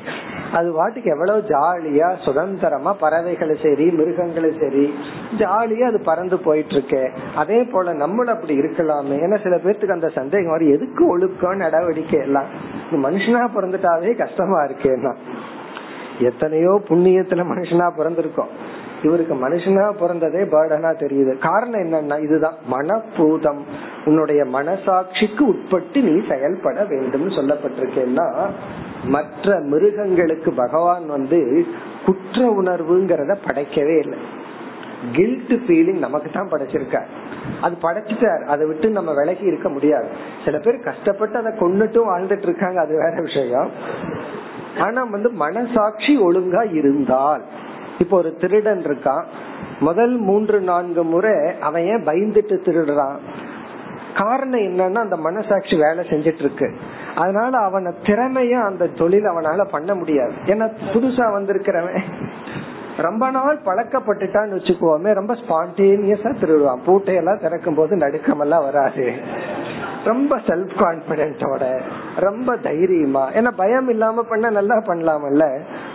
[0.53, 4.93] அது வாட்டுக்கு எவ்வளவு ஜாலியா சுதந்திரமா பறவைகளும் சரி மிருகங்களும் சரி
[5.37, 9.15] ஜாலியா அது பறந்து போயிட்டு இருக்கு அதே போல நம்மளும் அப்படி இருக்கலாமே.
[9.15, 12.45] ஏன்னா சில பேர்த்துக்கு அந்த சந்தேகம் வரும் எதுக்கு ஒழுக்கம் நடவடிக்கை எல்லாம்?
[12.91, 15.15] மனுஷனா பிறந்துட்டாவே கஷ்டமா இருக்கேன்னா.
[16.19, 18.49] எத்தனையோ புண்ணியத்துல மனுஷனா பிறந்திருக்கோம்.
[19.03, 21.37] இவருக்கு மனுஷனா பிறந்ததே பேர்டனா தெரியுது.
[21.37, 22.53] காரணம் என்னன்னா இதுதான்.
[22.71, 23.59] மனப்பூதம்.
[24.05, 28.47] உன்னுடைய மனசாட்சிக்கு உட்பட்டு நீ செயல்பட வேண்டும் சொல்லப்பட்டிருக்கேன்னா
[29.05, 31.65] மற்ற மிருகங்களுக்கு பகவான் வந்து
[32.05, 34.17] குற்ற உணர்வுங்கிறத படைக்கவே இல்லை.
[35.11, 37.05] கில்ட் ஃபீலிங் நமக்கு தான் படைச்சிருக்கார்.
[37.61, 38.43] அது படைச்சிட்டார்.
[38.43, 40.07] அதை விட்டு நம்ம விலகி இருக்க முடியாது.
[40.45, 42.81] சில பேர் கஷ்டப்பட்டு அதை கொண்டுட்டும் வாழ்ந்துட்டு இருக்காங்க.
[42.81, 43.69] அது வேற விஷயம்.
[44.79, 47.41] ஆனா வந்து மனசாட்சி ஒழுங்கா இருந்தால்.
[47.99, 49.23] இப்போ ஒரு திருடன் இருக்கான்.
[49.79, 53.17] முதல் மூன்று நான்கு முறை அவன் ஏன் பயந்துட்டு திருடுறான்?
[54.15, 56.73] காரணம் என்னன்னா அந்த மனசாட்சி வேலை செஞ்சிட்டு இருக்கு.
[57.15, 60.33] அதனால அவன திறமைய அந்த தொழில் அவனால பண்ண முடியாது.
[60.45, 62.01] ஏன்னா புதுசா வந்திருக்கிறவன்
[62.97, 66.83] ரொம்ப நாள் பழக்கப்பட்டுட்டான்னு வச்சுக்கோமே ரொம்ப ஸ்பான்டேனியஸா திருடுவான்.
[66.87, 69.13] பூட்டையெல்லாம் திறக்கும் போது நடுக்கமெல்லாம் வராது.
[70.03, 71.81] ரொம்ப செல்ஃப் கான்பிடென்டோட
[72.15, 73.31] ரொம்ப தைரியமா.
[73.31, 75.45] ஏன்னா பயம் இல்லாம பண்ண நல்லா பண்ணலாம்ல.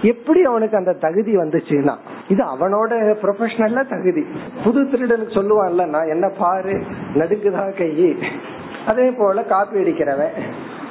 [0.02, 1.94] எப்படி அவனுக்கு அந்த தகுதி வந்துச்சுன்னா
[2.28, 4.26] இது அவனோட ப்ரொஃபஷனல்ல தகுதி.
[4.64, 6.76] புது திருடனுக்கு சொல்லுவான்ல நான் என்ன பாரு
[7.14, 8.22] நடுக்குதா கையி
[8.87, 10.37] அதே போல காப்பி அடிக்கிறவன்.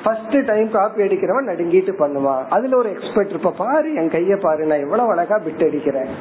[0.03, 2.43] ஃபர்ஸ்ட் டைம் காப்பி அடிக்கிறவன் நடுங்கிட்டு பண்ணுவான்.
[2.49, 6.11] அதுல ஒரு எக்ஸ்பர்ட் இருப்ப பாரு என் கைய பாரு நான் எவ்வளவு அழகா பிட் அடிக்கிறேன்.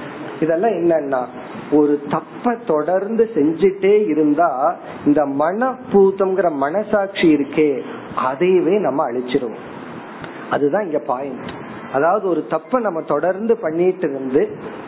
[0.41, 1.21] இதெல்லாம் என்னன்னா
[1.79, 4.51] ஒரு தப்ப தொடர்ந்து செஞ்சுட்டே இருந்தா
[5.07, 7.71] இந்த மனப்பூத்தம்ங்கிற மனசாட்சி இருக்கே
[8.31, 9.65] அதையவே நம்ம அழிச்சிருவோம்.
[10.51, 11.49] அதுதான் இங்க பாயிண்ட்
[11.97, 14.43] அதாவது ஒரு தப்ப நம்ம தொடர்ந்து பண்ணிட்டு இருந்து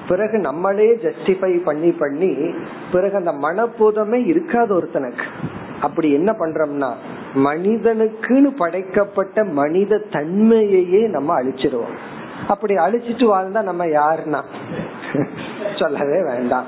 [0.08, 2.32] பிறகு நம்மளே ஜஸ்டிஃபை பண்ணி பண்ணி
[2.92, 5.26] பிறகு அந்த மனப்பூதமே இருக்காது ஒருத்தனுக்கு.
[5.80, 6.90] அப்படி என்ன பண்றோம்னா
[7.34, 11.96] மனிதனுக்குன்னு படைக்கப்பட்ட மனித தன்மையையே நம்ம அழிச்சிருவோம்.
[12.48, 14.42] அப்படி அழிச்சிட்டு வாழ்ந்தா நம்ம யாருன்னா?
[15.78, 16.64] சொல்லவே வேண்டாம்.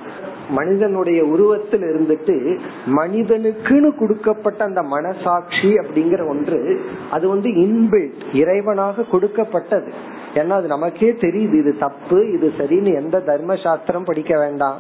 [0.49, 9.93] மனிதனுடைய உருவத்தில் இருந்துட்டு மனிதனுக்குன்னு கொடுக்கப்பட்ட அந்த மனசாட்சி அப்படிங்கிற ஒன்று அது வந்து இன்பில்ட் இறைவனாக கொடுக்கப்பட்டது.
[10.35, 14.79] ஏன்னா அது நமக்கே தெரியுது இது தப்பு இது சரின்னு எந்த தர்ம சாஸ்திரம் படிக்க வேண்டாம்.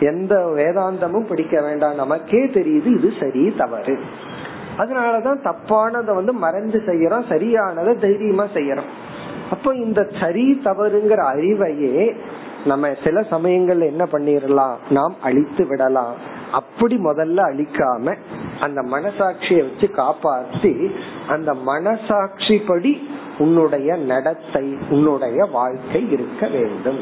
[0.00, 1.94] எந்த வேதாந்தமும் படிக்க வேண்டாம்.
[1.94, 3.98] நமக்கே தெரியுது இது சரி தவறு.
[4.78, 8.90] அதனாலதான் தப்பானதை வந்து மறைஞ்சு செய்யறோம் சரியானதை தைரியமா செய்யறோம்.
[9.50, 12.16] அப்போ இந்த சரி தவறுங்கிற அறிவையே
[12.64, 16.16] நம்ம சில சமயங்கள்ல என்ன பண்ணிடலாம் நாம் அழித்து விடலாம்.
[16.52, 18.14] அப்படி முதல்ல அழிக்காம
[18.60, 20.72] அந்த மனசாட்சியை வச்சு காப்பாற்றி
[21.28, 22.92] அந்த மனசாட்சி படி
[23.38, 27.00] உன்னுடைய நடத்தை உன்னுடைய வாழ்க்கை இருக்க வேண்டும்.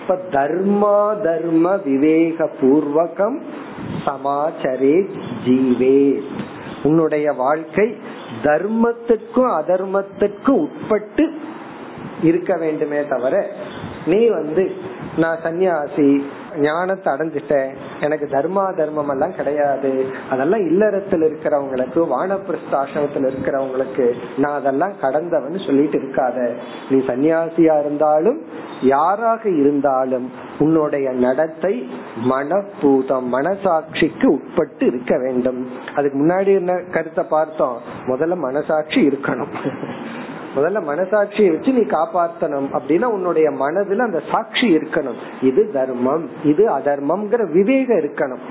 [0.00, 3.38] இப்ப தர்மா தர்ம விவேக பூர்வகம்
[4.04, 4.96] சமாச்சரே
[5.44, 6.00] ஜீவே
[6.82, 7.86] உன்னுடைய வாழ்க்கை
[8.42, 11.24] தர்மத்துக்கும் அதர்மத்துக்கும் உட்பட்டு
[12.22, 13.34] இருக்க வேண்டுமே தவிர
[14.06, 14.64] நீ வந்து
[15.16, 16.08] நான் சன்னியாசி
[16.60, 17.70] ஞானத்தை அடைஞ்சிட்டேன்.
[18.00, 20.06] எனக்கு தர்மா தர்மம் எல்லாம் கிடையாது.
[20.30, 26.52] அதெல்லாம் இல்லறத்தில் இருக்கிறவங்களுக்கு வானப்பிரஸ்தாசிரமத்தில் இருக்கிறவங்களுக்கு நான் அதெல்லாம் கடந்தவன் சொல்லிட்டு இருக்காத.
[26.90, 28.42] நீ சன்னியாசியா இருந்தாலும்
[28.82, 31.90] யாராக இருந்தாலும் உன்னுடைய நடத்தை
[32.24, 35.70] மனப்பூதம் மனசாட்சிக்கு உட்பட்டு இருக்க வேண்டும்.
[35.94, 37.76] அதுக்கு முன்னாடி என்ன கருத்தை பார்த்தோம்?
[38.06, 39.50] முதல்ல மனசாட்சி இருக்கணும்.
[40.56, 45.20] முதல்ல மனசாட்சியை வச்சு நீ காப்பாற்றணும் அப்படின்னா உன்னுடைய மனதுல அந்த சாட்சி இருக்கணும்.
[45.42, 48.44] இது தர்மம் இது அதர்மம்ங்கிற விவேகம் இருக்கணும்.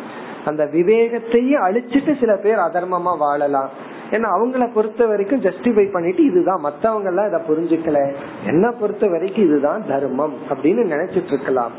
[0.45, 3.69] அந்த விவேகத்தையும் அழிச்சிட்டு சில பேர் அதர்மமா வாழலாம்.
[4.11, 6.59] ஏன்னா அவங்கள பொறுத்த வரைக்கும் ஜஸ்டிஃபை பண்ணிட்டு இதுதான்.
[6.59, 8.13] மத்தவங்க எல்லாம் இதை புரிஞ்சுக்கல.
[8.45, 11.71] என்ன பொறுத்த வரைக்கும் இதுதான் தர்மம் அப்படின்னு நினைச்சிட்டு இருக்கலாம்.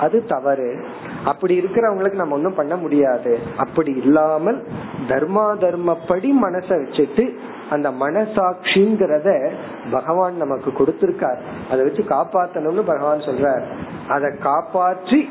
[0.00, 0.84] அது தவறு.
[1.24, 3.38] அப்படி இருக்கிறவங்களுக்கு நம்ம ஒன்றும் பண்ண முடியாது.
[3.56, 4.64] அப்படி இல்லாமல்
[5.08, 7.34] தர்மா தர்மப்படி மனசை வச்சுட்டு
[7.70, 9.50] அந்த மனசாட்சிங்கிறத
[9.90, 11.38] பகவான் நமக்கு கொடுத்திருக்கார்.
[11.70, 13.62] அதை வச்சு காப்பாத்தணும்னு பகவான் சொல்றார்.
[14.08, 15.30] அதை காப்பாற்றி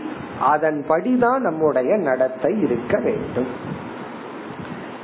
[0.51, 3.47] அதன்படிதான் நம்முடைய நடத்தை இருக்க வேண்டும்.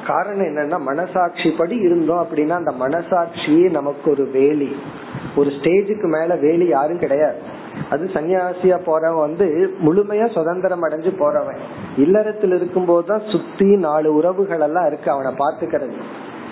[0.07, 4.75] காரணம் என்னன்னா மனசாட்சி படி இருந்தோம் அப்படின்னா அந்த மனசாட்சியே நமக்கு ஒரு வேலி.
[5.35, 7.37] ஒரு ஸ்டேஜுக்கு மேல வேலி யாரும் கிடையாது.
[7.89, 11.57] அது சன்னியாசியா போறவன் வந்து முழுமையா சுதந்திரம் அடைஞ்சு போறவன்.
[11.97, 15.93] இல்லறத்தில் இருக்கும் போதுதான் சுத்தி நாலு உறவுகள் எல்லாம் இருக்கு அவனை பாத்துக்கிறது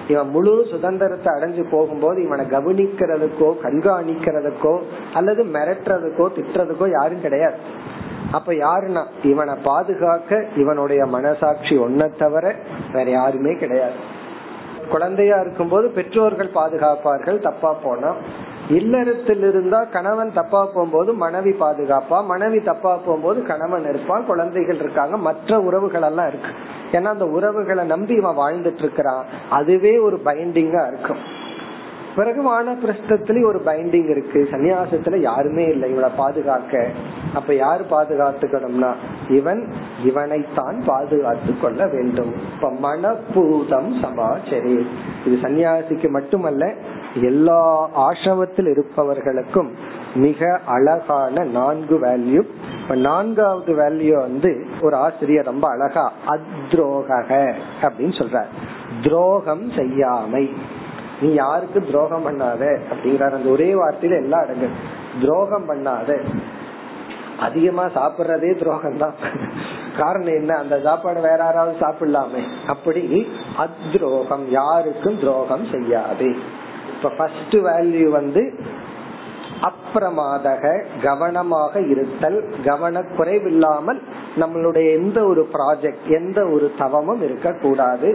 [0.08, 4.80] இவன் முழு சுதந்திரத்தை அடைஞ்சு போகும்போது இவனை கவனிக்கிறதுக்கோ கண்காணிக்கிறதுக்கோ
[5.14, 7.56] அல்லது மிரட்டுறதுக்கோ திட்டுறதுக்கோ யாரும் கிடையாது.
[8.32, 9.04] அப்ப யாருன்னா?
[9.24, 12.56] இவனை பாதுகாக்க இவனுடைய மனசாட்சி ஒன்ன தவிர
[12.94, 13.94] வேற யாருமே கிடையாது.
[14.92, 18.16] குழந்தையா இருக்கும்போது பெற்றோர்கள் பாதுகாப்பார்கள் தப்பா போனா
[18.76, 25.60] இல்லறத்தில் இருந்தா கணவன் தப்பா போகும்போது மனைவி பாதுகாப்பா மனைவி தப்பா போகும்போது கணவன் இருப்பான் குழந்தைகள் இருக்காங்க மற்ற
[25.60, 26.52] உறவுகள் எல்லாம் இருக்கு.
[26.92, 29.26] ஏன்னா அந்த உறவுகளை நம்பி இவன் வாழ்ந்துட்டு இருக்கிறான்.
[29.50, 31.40] அதுவே ஒரு பைண்டிங்கா இருக்கும்.
[32.16, 34.48] பிறகு வானப்பிரஸ்தத்துல ஒரு பைண்டிங் இருக்கு.
[34.52, 35.92] சன்னியாசத்துல யாருமே இல்லை.
[35.92, 36.88] இவனை பாதுகாக்க.
[37.34, 38.94] அப்ப யாரு பாதுகாத்துக்கணும்னா
[39.30, 42.34] இவன் இவனைத்தான் பாதுகாத்து கொள்ள வேண்டும்.
[42.54, 44.86] இப்ப மனப்பூதம் சமாச்சரி.
[45.26, 46.74] இது சன்னியாசிக்கு மட்டுமல்ல
[47.16, 49.72] எல்லா ஆசிரமத்தில் இருப்பவர்களுக்கும்
[50.16, 52.44] மிக அழகான நான்கு வேல்யூ
[52.82, 58.48] இப்ப நான்காவது வேல்யூ வந்து ஒரு ஆசிரியர் ரொம்ப அழகா அத்ரோக அப்படின்னு சொல்றார்.
[59.04, 60.54] துரோகம் செய்யாமை.
[61.22, 64.70] நீ யாருக்கு துரோகம் பண்ணாத அப்படிங்கிற அந்த ஒரே வார்த்தையில எல்லாம் அடங்கு
[65.22, 66.24] துரோகம் பண்ணாத.
[67.40, 69.14] அதிகமா சாப்பிடுறதே துரோகம் தான்
[69.98, 70.56] காரணம் என்ன?
[70.56, 72.44] அந்த சாப்பாடு வேற யாராவது சாப்பிடலாமே.
[72.68, 74.50] அப்படி அத்ரோகம்.
[74.50, 76.60] யாருக்கும் துரோகம் செய்யாது.
[77.02, 78.42] இப்ப ஃபர்ஸ்ட் வேல்யூ வந்து
[79.70, 80.64] அப்பிரமாதக
[81.04, 84.00] கவனமாக இருத்தல் கவன குறைவில்லாமல்
[84.40, 88.10] நம்மளுடைய எந்த ஒரு ப்ராஜெக்ட் எந்த ஒரு தவமும் இருக்கக்கூடாது.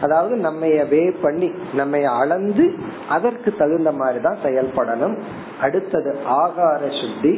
[0.00, 2.74] அதாவது நம்ம வே பண்ணி நம்ம அளந்து
[3.08, 5.16] அதற்கு தகுந்த மாதிரி தான் செயல்படணும்.
[5.60, 7.34] அடுத்தது ஆகார சுத்தி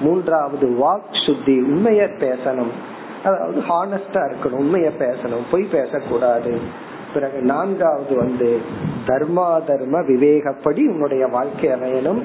[0.00, 2.72] மூன்றாவது வாக் சுத்தி உண்மைய பேசணும்.
[3.24, 6.54] அதாவது ஹானஸ்டா இருக்கணும் உண்மைய பேசணும் பொய் பேசக்கூடாது.
[7.14, 8.60] பிறகு நான்காவது வந்து
[9.06, 12.20] தர்மா தர்ம விவேகப்படி உன்னுடைய வாழ்க்கை அமையணும்.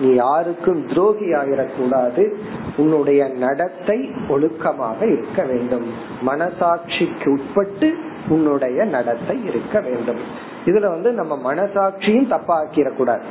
[0.00, 2.32] நீ யாருக்கும் துரோகி ஆயிடக்கூடாது.
[2.76, 5.86] உன்னுடைய நடத்தை ஒழுக்கமாக இருக்க வேண்டும்.
[6.26, 7.94] மனசாட்சிக்கு உட்பட்டு
[8.28, 10.20] உன்னுடைய நடத்தை இருக்க வேண்டும்.
[10.64, 13.26] இதுல வந்து நம்ம மனசாட்சியும் தப்பா ஆக்கிடக்கூடாது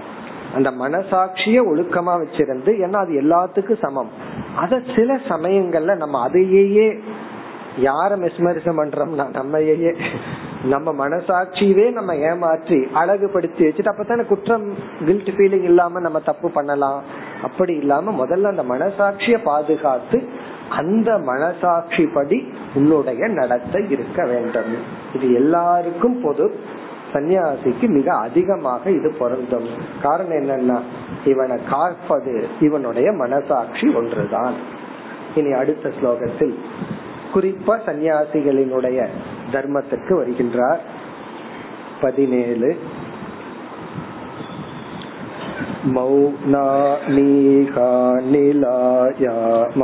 [0.56, 4.10] அந்த மனசாட்சிய ஒழுக்கமா வச்சிருந்து ஏன்னா அது எல்லாத்துக்கும் சமம்.
[4.56, 6.88] அத சில சமயங்கள்ல நம்ம அதையே
[7.82, 9.96] யார மெஸ்மரிசம் பண்றோம்னா நம்மையே
[10.70, 14.66] நம்ம மனசாட்சியவே நம்ம ஏமாற்றி அழகுபடுத்தி வச்சுட்டு அப்பதானே குற்றம்
[15.06, 17.04] கில்ட் ஃபீலிங் இல்லாம நம்ம தப்பு பண்ணலாம்.
[17.44, 20.20] அப்படி இல்லாம முதல்ல அந்த மனசாட்சிய பாதுகாத்து
[20.70, 22.40] அந்த மனசாட்சி படி
[22.76, 24.72] உன்னுடைய நடத்தை இருக்க வேண்டும்.
[25.14, 26.56] இது எல்லாருக்கும் பொது.
[27.14, 29.68] சன்னியாசிக்கு மிக அதிகமாக இது பொருந்தும்.
[30.02, 30.78] காரணம் என்னன்னா
[31.26, 34.54] இவனை காப்பது இவனுடைய மனசாட்சி ஒன்றுதான்.
[35.36, 36.56] இனி அடுத்த ஸ்லோகத்தில்
[37.34, 39.08] குறிப்பா சன்னியாசிகளினுடைய
[39.55, 40.81] தர்மத்திற்கு வருகின்றார்
[42.01, 42.77] பதினேழு
[45.87, 47.87] मौनानीहा
[48.31, 49.79] निलायामाः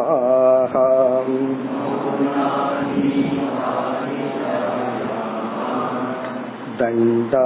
[6.78, 7.44] दण्डा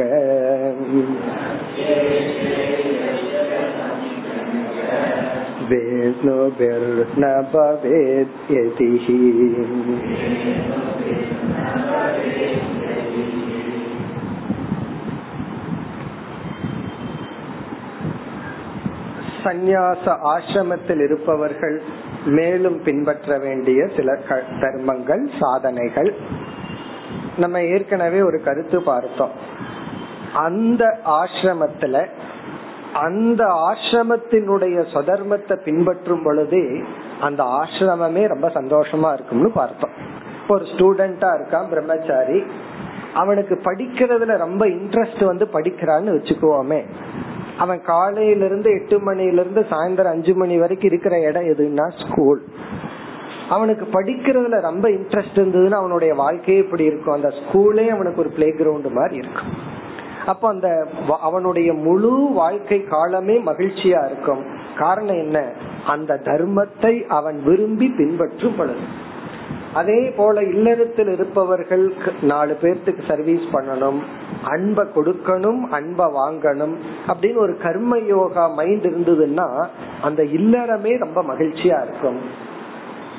[5.70, 9.06] वेणुभिर्न भवेत् यतिः
[19.44, 21.78] சந்நியாச ஆசிரமத்தில் இருப்பவர்கள்
[22.26, 24.10] மேலும் பின்பற்ற வேண்டிய சில
[24.62, 26.12] தர்மங்கள் சாதனைகள்
[27.37, 29.31] நம்ம ஏற்கனவே ஒரு கருத்து பார்த்தோம்.
[30.35, 32.07] அந்த ஆசிரமத்துல
[32.95, 36.83] அந்த ஆசிரமத்தினுடைய சொதர்மத்தை பின்பற்றும் பொழுதே
[37.21, 39.91] அந்த ஆசிரமமே ரொம்ப சந்தோஷமா இருக்கும்னு பார்த்தோம்.
[40.49, 42.43] ஒரு ஸ்டூடெண்டா இருக்கான் பிரம்மச்சாரி.
[43.15, 46.85] அவனுக்கு படிக்கிறதுல ரொம்ப இன்ட்ரெஸ்ட் வந்து படிக்கிறான்னு வச்சுக்குவோமே.
[47.59, 52.43] அவன் காலையில இருந்து எட்டு மணில இருந்து சாயந்தரம் அஞ்சு மணி வரைக்கும் இருக்கிற இடம் எதுன்னா ஸ்கூல்
[53.51, 57.15] அவனுக்கு படிக்கிறதுல ரொம்ப இன்ட்ரெஸ்ட் இருந்ததுன்னா அவனுடைய வாழ்க்கையே இப்படி இருக்கும்.
[57.15, 59.75] அந்த ஸ்கூலே அவனுக்கு ஒரு பிளே கிரவுண்ட் மாதிரி இருக்கும்.
[60.27, 60.87] அப்ப அந்த
[61.21, 64.45] அவனுடைய முழு வாழ்க்கை காலமே மகிழ்ச்சியா இருக்கும்.
[64.79, 65.53] காரணம் என்ன?
[65.87, 68.79] அந்த தர்மத்தை அவன் விரும்பி பின்பற்றும் பொழுது.
[69.75, 73.99] அதே போல இல்லறத்தில் இருப்பவர்கள் நாலு பேர்த்துக்கு சர்வீஸ் பண்ணணும்
[74.45, 76.75] அன்பை கொடுக்கணும் அன்பை வாங்கணும்
[77.09, 79.67] அப்படின்னு ஒரு கர்ம யோகா மைண்ட் இருந்ததுன்னா
[80.03, 82.45] அந்த இல்லறமே ரொம்ப மகிழ்ச்சியா இருக்கும்.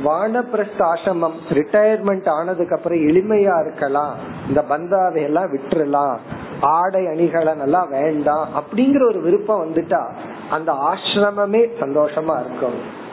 [0.06, 4.16] வானப்பிரஸ்த ஆசிரமம் ரிட்டையர்மெண்ட் ஆனதுக்கு அப்புறம் எளிமையா இருக்கலாம்.
[4.48, 6.18] இந்த பந்தாவை எல்லாம் விட்டுறலாம்.
[6.62, 8.50] ஆடை அணிகளை நல்லா வேண்டாம்.
[8.60, 10.12] அப்படிங்கிற ஒரு விருப்பம் வந்துட்டா
[10.50, 13.06] அந்த ஆசிரமமே சந்தோஷமா இருக்கும்.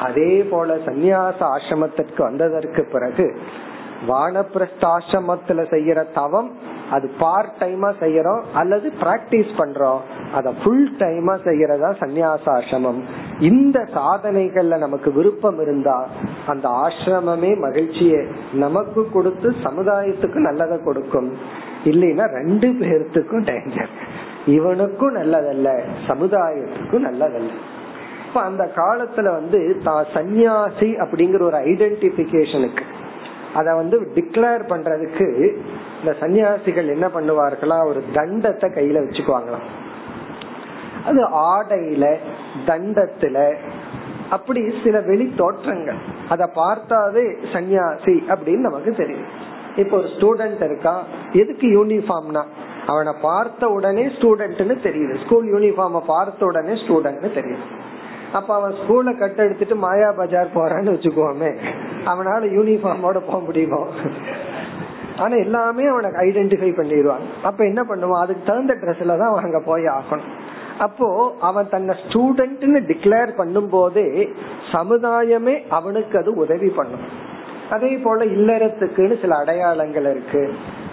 [0.00, 3.38] அதே போல சந்நியாச ஆசிரமத்திற்கு வந்ததற்கு பிறகு
[4.08, 6.56] வானப்பிரஸ்தாசிரமத்துல செய்யற தவம்
[6.90, 9.98] அது பார்ட் டைமா செய்யறோம் அல்லது பிராக்டிஸ் பண்றோம்.
[10.32, 13.02] அத ஃபுல் டைமா செய்யறதா சந்நியாச ஆசிரமம்.
[13.40, 15.96] இந்த சாதனைகள்ல நமக்கு விருப்பம் இருந்தா
[16.46, 18.20] அந்த ஆசிரமமே மகிழ்ச்சியை
[18.54, 21.28] நமக்கு கொடுத்து சமுதாயத்துக்கு நல்லதை கொடுக்கும்.
[21.84, 23.92] இல்லைன்னா ரெண்டு பேர்த்துக்கும் டேஞ்சர்
[24.46, 25.68] இவனுக்கும் நல்லதல்ல
[26.08, 27.52] சமுதாயத்துக்கும் நல்லதல்ல.
[28.26, 32.84] இப்ப அந்த காலத்துல வந்து தான் சந்நியாசி அப்படிங்கிற ஒரு ஐடென்டிபிகேஷனுக்கு
[33.54, 35.28] அத வந்து டிக்ளேர் பண்றதுக்கு
[36.00, 39.66] இந்த சன்னியாசிகள் என்ன பண்ணுவார்களா ஒரு தண்டத்தை கையில வச்சுக்குவாங்களாம்.
[41.06, 42.06] அது ஆடையில
[42.66, 43.54] தண்டத்துல.
[44.30, 49.28] அப்படி சில வெளி தோற்றங்கள் அத பார்த்தாவே சன்னியாசி அப்படின்னு நமக்கு தெரியும்.
[49.76, 52.42] இப்ப ஒரு ஸ்டூடெண்ட் இருக்கான் எதுக்கு யூனிஃபார்ம்னா
[52.86, 55.24] அவனை பார்த்த உடனே ஸ்டூடெண்ட்னு தெரியுது.
[55.24, 57.64] ஸ்கூல் யூனிஃபார்ம பார்த்த உடனே ஸ்டூடெண்ட்னு தெரியுது.
[58.32, 61.50] அப்ப அவன் ஸ்கூல்ல கட்ட எடுத்துட்டு மாயா பஜார் போறான்னு வச்சுக்கோமே.
[62.06, 63.86] அவனால யூனிஃபார்மோட போக முடியுமோ?
[65.16, 68.22] ஆனா எல்லாமே அவனுக்கு ஐடென்டிஃபை பண்ணிடுவான் அப்ப என்ன பண்ணுவான்?
[68.24, 70.30] அதுக்கு தகுந்த ட்ரெஸ்ல தான் அங்க போய் ஆகணும்.
[70.80, 71.08] அப்போ
[71.40, 74.06] அவன் தன்னை ஸ்டூடெண்ட்னு டிக்ளேர் பண்ணும் போதே
[74.72, 77.04] சமுதாயமே அவனுக்கு அது உதவி பண்ணும்.
[77.70, 80.42] அதே போல இல்லறத்துக்குன்னு சில அடையாளங்கள் இருக்கு.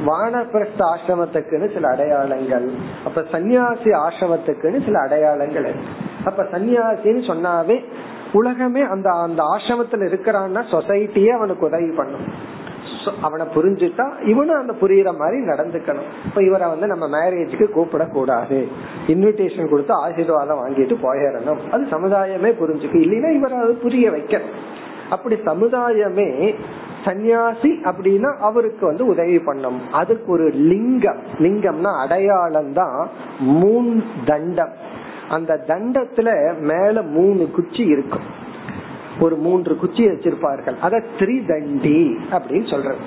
[0.08, 2.68] வானப்பிரஸ்த ஆசிரமத்துக்குன்னு சில அடையாளங்கள்.
[3.06, 5.96] அப்ப சன்னியாசி ஆசிரமத்துக்குன்னு சில அடையாளங்கள் இருக்கு.
[6.26, 7.78] அப்ப சன்னியாசின்னு சொன்னாவே
[8.34, 12.28] உலகமே அந்த அந்த ஆசிரமத்துல இருக்கிறான்னா சொசைட்டியே அவனுக்கு உதவி பண்ணும்.
[13.22, 16.08] அவனை புரிஞ்சுட்டா இவனும் அந்த புரியுற மாதிரி நடந்துக்கணும்.
[16.26, 18.68] இப்ப இவரை வந்து நம்ம மேரேஜ்க்கு கூப்பிட கூடாது
[19.08, 21.58] இன்விடேஷன் கொடுத்து ஆசீர்வாதம் வாங்கிட்டு போயிடணும்.
[21.72, 24.58] அது சமுதாயமே புரிஞ்சுக்கு இல்லைன்னா இவரை அது புரிய வைக்கணும்.
[25.10, 26.56] அப்படி சமுதாயமே
[27.06, 29.82] சந்நியாசி அப்படின்னா அவருக்கு வந்து உதவி பண்ணும்.
[29.92, 31.20] அதுக்கு ஒரு லிங்கம்.
[31.38, 34.74] லிங்கம்னா அடையாளம் தான் மூன் தண்டம்.
[35.30, 38.46] அந்த தண்டத்துல மேல மூணு குச்சி இருக்கும்.
[39.20, 40.80] ஒரு மூன்று குச்சி வச்சிருப்பார்கள்.
[40.82, 42.98] அத திரிதண்டி அப்படின்னு சொல்றது.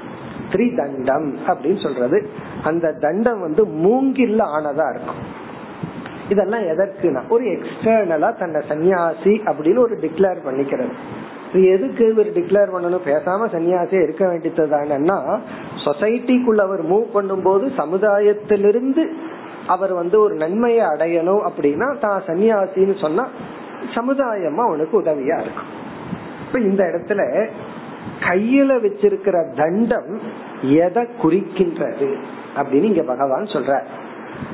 [0.53, 2.29] திரிதண்டம் அப்படின்னு சொல்றது.
[2.65, 5.39] அந்த தண்டம் வந்து மூங்கில்ல ஆனதா இருக்கும்.
[6.29, 10.93] இதெல்லாம் எதற்குனா ஒரு எக்ஸ்டர்னலா தன்னை சன்னியாசி அப்படின்னு ஒரு டிக்ளேர் பண்ணிக்கிறது.
[11.53, 13.07] எதுக்கு இவர் டிக்ளேர் பண்ணணும்?
[13.07, 15.39] பேசாம சன்னியாசியா இருக்க வேண்டியதுதானா
[15.85, 19.11] சொசைட்டிக்குள்ள அவர் மூவ் பண்ணும் போது சமுதாயத்திலிருந்து
[19.67, 23.29] அவர் வந்து ஒரு நன்மையை அடையணும் அப்படின்னா தான் சன்னியாசின்னு சொன்னா
[23.95, 25.89] சமுதாயமா அவனுக்கு உதவியா இருக்கும்.
[26.51, 27.49] இப்ப இந்த இடத்துல
[28.21, 30.21] கையில வச்சிருக்கிற தண்டம்
[30.63, 32.17] எதை குறிக்கின்றது
[32.57, 33.83] அப்படின்னு இங்க பகவான் சொல்ற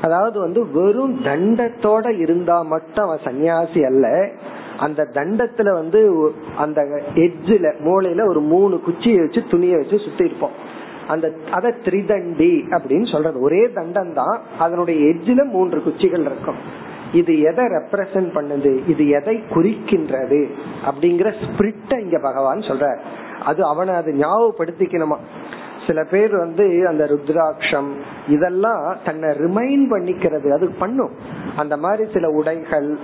[0.01, 4.29] அதாவது வந்து வெறும் தண்டத்தோட இருந்தா மட்டும் அவன் சன்னியாசி அல்ல.
[4.79, 6.81] அந்த தண்டத்துல வந்து அந்த
[7.15, 10.51] எட்ஜில மூளையில ஒரு மூணு குச்சியை வச்சு துணியை வச்சு சுத்தி இருப்போம்.
[11.07, 13.39] அந்த அத திரிதண்டி அப்படின்னு சொல்றது.
[13.39, 14.41] ஒரே தண்டம் தான்.
[14.59, 16.55] அதனுடைய எட்ஜில மூன்று குச்சிகள் இருக்கும்.
[17.13, 18.89] இது எதை ரெப்ரசன்ட் பண்ணுது?
[18.89, 20.51] இது எதை குறிக்கின்றது?
[20.85, 22.97] அப்படிங்கிற ஸ்பிரிட்ட இங்க பகவான் சொல்ற
[23.43, 25.17] அது அவனை அது ஞாபகப்படுத்திக்கணுமா?
[25.87, 27.87] சில பேர் வந்து அந்த ருத்ராட்சம்
[28.27, 30.49] இதெல்லாம் தன்னை ரிமைண்ட் பண்ணிக்கிறது.
[30.49, 31.11] அது பண்ணும்.
[31.55, 32.97] அந்த மாதிரி சில உடைகள்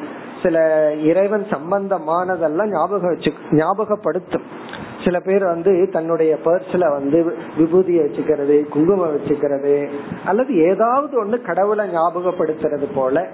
[0.43, 0.57] சில
[0.93, 4.43] இறைவன் சம்பந்தமானதெல்லாம் ஞாபகம் வச்சு ஞாபகப்படுத்தும்.
[5.03, 9.89] சில பேர் வந்து தன்னுடைய பர்ஸ்ல வந்து விபூதியை வச்சுக்கிறது குங்குமம் வச்சுக்கிறது
[10.25, 13.27] அல்லது ஏதாவது ஒண்ணு கடவுளை ஞாபகப்படுத்துறது போல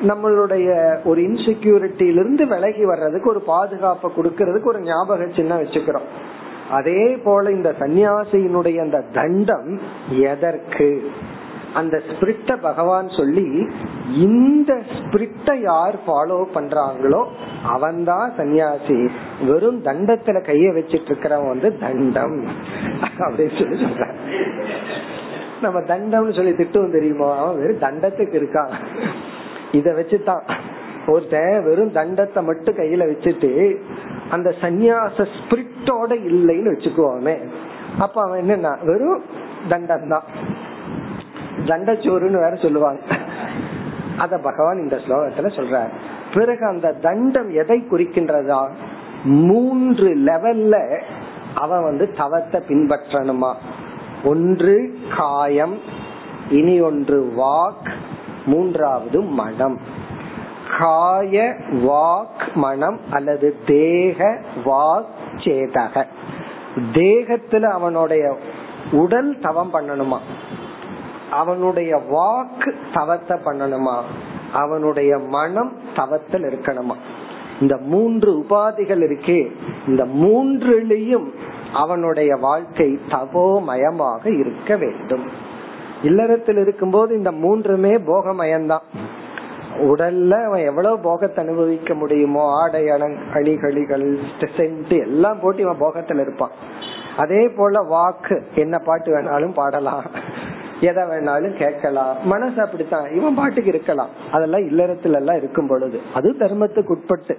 [0.00, 6.08] நம்மளுடைய ஒரு இன்செக்யூரிட்டியிலிருந்து விலகி வர்றதுக்கு ஒரு பாதுகாப்பை கொடுக்கறதுக்கு ஒரு ஞாபக சின்ன வச்சுக்கிறோம்.
[6.70, 11.10] அதே போல இந்த சன்னியாசியினுடைய அந்த தண்டம் எதற்கு?
[11.74, 13.68] அந்த ஸ்பிரிட்ட பகவான் சொல்லி
[14.16, 17.24] இந்த ஸ்பிரிட்ட யார் ஃபாலோ பண்றாங்களோ
[17.64, 19.08] அவன்தான் சன்னியாசி
[19.46, 22.46] வெறும் தண்டத்துல கைய வச்சிட்டு இருக்கிறவன் வந்து தண்டம்.
[23.18, 24.06] அப்படின்னு சொல்லி சொல்ற
[25.62, 27.36] நம்ம தண்டம்னு சொல்லி திட்டம் தெரியுமா?
[27.36, 28.72] அவன் வெறும் தண்டத்துக்கு இருக்கான்.
[29.72, 30.44] இத வச்சுதான்.
[31.06, 33.76] ஒருத்தன் வெறும் தண்டத்தை மட்டும் கையில வச்சுட்டு
[34.30, 37.36] அந்த சந்நியாச ஸ்பிரிட்டோட இல்லைன்னு வச்சுக்குவோமே
[37.98, 39.22] அப்ப அவன் என்னன்னா வெறும்
[39.68, 40.26] தண்டம் தான்
[41.66, 43.00] தண்டச்சோறுன்னு வேற சொல்லுவாங்க.
[44.18, 45.90] அத பகவான் இந்த ஸ்லோகத்துல சொல்றார்.
[46.34, 48.68] பிறகு அந்த தண்டம் எதை குறிக்கின்றதா?
[49.24, 50.74] மூன்று லெவல்ல
[51.54, 53.52] அவன் வந்து தவத்தை பின்பற்றணுமா?
[54.24, 55.78] ஒன்று காயம்
[56.50, 57.90] இனி ஒன்று வாக்
[58.46, 59.78] மூன்றாவது மனம்.
[60.78, 65.04] காய வாக் மனம் அல்லது தேக வாக்
[65.36, 66.04] சேதக.
[66.92, 68.36] தேகத்துல அவனுடைய
[68.92, 70.18] உடல் தவம் பண்ணணுமா?
[71.30, 74.00] அவனுடைய வாக்கு தவத்தை பண்ணணுமா?
[74.52, 76.94] அவனுடைய மனம் தவத்தில் இருக்கணுமா?
[77.60, 79.50] இந்த மூன்று உபாதிகள் இருக்கே.
[79.86, 81.30] இந்த மூன்றுலையும்
[81.72, 85.48] அவனுடைய வாழ்க்கை தவோமயமாக இருக்க வேண்டும்.
[86.02, 88.80] இல்லறத்தில் இருக்கும்போது இந்த மூன்றுமே போகமயம்தான்
[89.78, 96.50] உடல்ல அவன் எவ்வளவு போகத்தை அனுபவிக்க முடியுமோ ஆடை அணிகளிகள் சென்ட் எல்லாம் போட்டு இவன் போகத்துல இருப்பான்.
[97.16, 100.04] அதே போல வாக்கு என்ன பாட்டு வேணாலும் பாடலாம்.
[100.80, 102.16] எதை வேணாலும் கேட்கலாம்.
[102.24, 103.10] மனசு அப்படித்தான்.
[103.14, 104.08] இவன் பாட்டுக்கு இருக்கலாம்.
[104.32, 106.00] அதெல்லாம் இல்லறத்துல எல்லாம் இருக்கும் பொழுது.
[106.14, 107.38] அது தர்மத்துக்கு உட்பட்டு.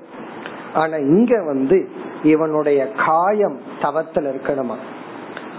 [0.74, 1.90] ஆனா இங்க வந்து
[2.24, 4.76] இவனுடைய காயம் தவத்தில் இருக்கணுமா?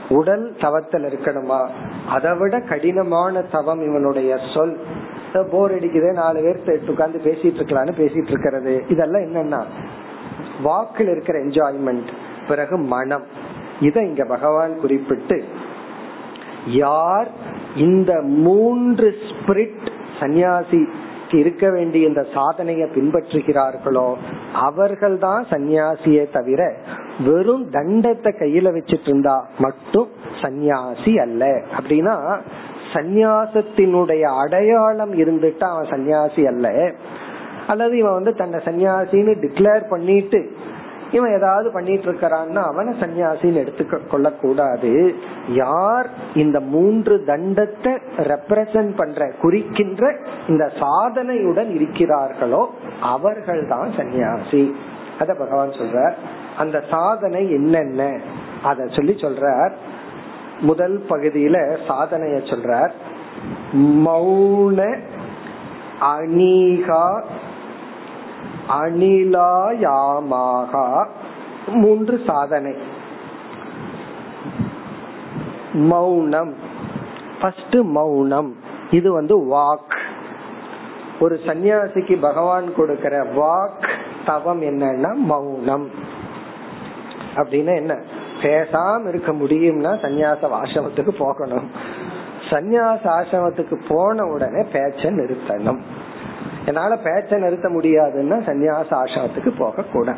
[0.08, 1.68] உடல் தவத்தில் இருக்கணுமா?
[2.08, 4.78] அதை விட கடினமான தவம் இவனுடைய சொல்.
[5.50, 8.84] போர் அடிக்குது நாலு பேர் உட்கார்ந்து பேசிட்டு இருக்கலாம்னு பேசிட்டு இருக்கிறது.
[8.88, 9.64] இதெல்லாம் என்னன்னா
[10.62, 12.08] வாக்கில் இருக்கிற என்ஜாய்மெண்ட்
[12.48, 13.24] பிறகு மனம்.
[13.80, 15.44] இத இங்க பகவான் குறிப்பிட்டு
[16.66, 17.28] யார்
[17.76, 19.86] இந்த மூன்று ஸ்பிரிட்
[20.20, 20.88] சந்நியாசி
[21.38, 24.14] இருக்க வேண்டிய இந்த சாதனையை பின்பற்றுகிறார்களோ
[24.52, 26.74] அவர்கள் தான் சந்நியாசியே தவிர
[27.24, 30.08] வெறும் தண்டத்தை கையில வச்சிட்டு இருந்தா மட்டும்
[30.42, 31.62] சந்நியாசி அல்ல.
[31.78, 32.40] அப்படின்னா
[32.92, 36.94] சந்நியாசத்தினுடைய அடையாளம் இருந்துட்டு அவன் சன்னியாசி அல்ல.
[37.66, 40.50] அல்லது இவன் வந்து தன்னை சன்னியாசின்னு டிக்ளேர் பண்ணிட்டு
[41.12, 45.14] இவன் ஏதாவது பண்ணிட்டு இருக்கிறான்னா அவனை சன்னியாசின்னு எடுத்துக்க கொள்ள கூடாது
[45.48, 50.14] யார் இந்த மூன்று தண்டத்தை ரெப்ரசன்ட் பண்ற குறிக்கின்ற
[50.46, 52.62] இந்த சாதனையுடன் இருக்கிறார்களோ
[53.00, 54.64] அவர்கள் தான் சன்னியாசி
[55.18, 56.14] அத பகவான் சொல்றார்.
[56.58, 58.02] அந்த சாதனை என்னென்ன?
[58.62, 59.72] அத சொல்லி சொல்றார்.
[60.60, 61.56] முதல் பகுதியில
[61.88, 62.92] சாதனைய சொல்றார்.
[64.06, 64.80] மௌன
[66.14, 67.04] அணிகா
[68.68, 71.06] அனிலாயாமாகா
[71.66, 72.74] மூன்று சாதனை.
[75.72, 76.54] மௌனம்.
[77.40, 78.56] ஃபர்ஸ்ட் மௌனம்.
[78.90, 79.96] இது வந்து வாக்.
[81.20, 83.88] ஒரு சன்னியாசிக்கு பகவான் கொடுக்கிற வாக்
[84.26, 85.90] தவம் என்னன்னா மௌனம்.
[87.34, 87.98] அப்படின்னா என்ன?
[88.42, 91.70] பேசாம இருக்க முடியும்னா சன்னியாச ஆசிரமத்துக்கு போகணும்.
[92.50, 95.78] சன்னியாச ஆசிரமத்துக்கு போன உடனே பேச்ச நிறுத்தணும்.
[96.66, 100.14] என்னால பேச்ச நிறுத்த முடியாதுன்னா சன்னியாச ஆசிரமத்துக்கு போக கூட.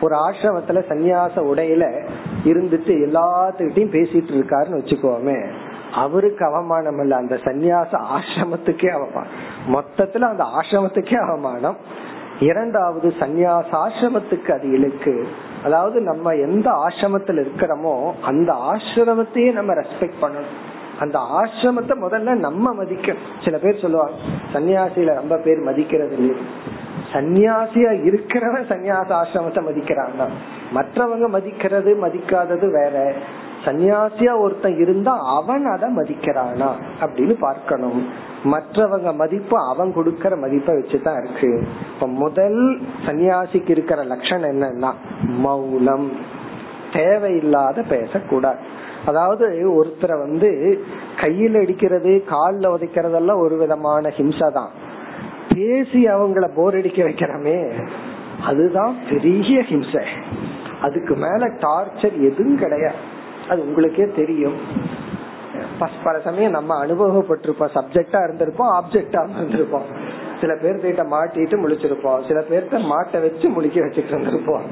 [0.00, 2.08] ஒரு ஆசிரமத்துல சன்னியாச உடையில
[2.44, 5.48] இருந்துட்டு எல்லாத்துக்கிட்டையும் பேசிட்டு இருக்காருன்னு வச்சுக்கோமே
[5.94, 7.16] அவருக்கு அவமானம் இல்ல.
[7.16, 9.32] அந்த சன்னியாச ஆசிரமத்துக்கே அவமானம்.
[9.72, 11.76] மொத்தத்துல அந்த ஆசிரமத்துக்கே அவமானம்.
[12.40, 15.28] இரண்டாவது சந்நியாச ஆசிரமத்துக்கு அது இழுக்கு.
[15.64, 20.73] அதாவது நம்ம எந்த ஆசிரமத்தில் இருக்கிறோமோ அந்த ஆசிரமத்தையே நம்ம ரெஸ்பெக்ட் பண்ணணும்.
[21.00, 23.12] அந்த ஆசிரமத்தை முதல்ல நம்ம மதிக்க
[23.44, 24.14] சில பேர் சொல்லுவாங்க
[24.52, 26.36] சன்னியாசியில ரொம்ப பேர் மதிக்கிறது இல்லை
[27.12, 30.28] சன்னியாசியா இருக்கிறவன் சன்னியாச ஆசிரமத்தை மதிக்கிறாங்க
[30.74, 33.12] மற்றவங்க மதிக்கிறது மதிக்காதது வேற.
[33.64, 36.70] சன்னியாசியா ஒருத்தன் இருந்தா அவன் அதை மதிக்கிறானா
[37.00, 38.08] அப்படின்னு பார்க்கணும்.
[38.44, 41.66] மற்றவங்க மதிப்பு அவன் கொடுக்கற மதிப்பை வச்சுதான் இருக்கு.
[41.94, 44.92] இப்ப முதல் சன்னியாசிக்கு இருக்கிற லட்சணம் என்னன்னா
[45.22, 46.12] மௌனம்.
[46.92, 48.58] தேவையில்லாத பேசக்கூடாது.
[49.06, 50.84] அதாவது ஒருத்தரை வந்து
[51.20, 54.70] கையில் அடிக்கிறது காலில் உதைக்கிறதெல்லாம் ஒரு விதமான ஹிம்சை தான்.
[55.54, 57.58] பேசி அவங்கள போர் அடிக்க வைக்கிறமே
[58.42, 60.04] அதுதான் பெரிய ஹிம்சை.
[60.80, 63.00] அதுக்கு மேல டார்ச்சர் எதுவும் கிடையாது.
[63.48, 64.58] அது உங்களுக்கே தெரியும்.
[66.04, 67.74] பல சமயம் நம்ம அனுபவப்பட்டிருப்போம்.
[67.74, 69.86] சப்ஜெக்டா இருந்திருப்போம் ஆப்ஜெக்டா இருந்திருப்போம்.
[70.40, 72.26] சில பேர்த்திட்ட மாட்டிட்டு முழிச்சிருப்போம்.
[72.28, 74.62] சில பேர்த்த மாட்ட வச்சு முழிக்க வச்சுட்டு இருந்திருப்போம்.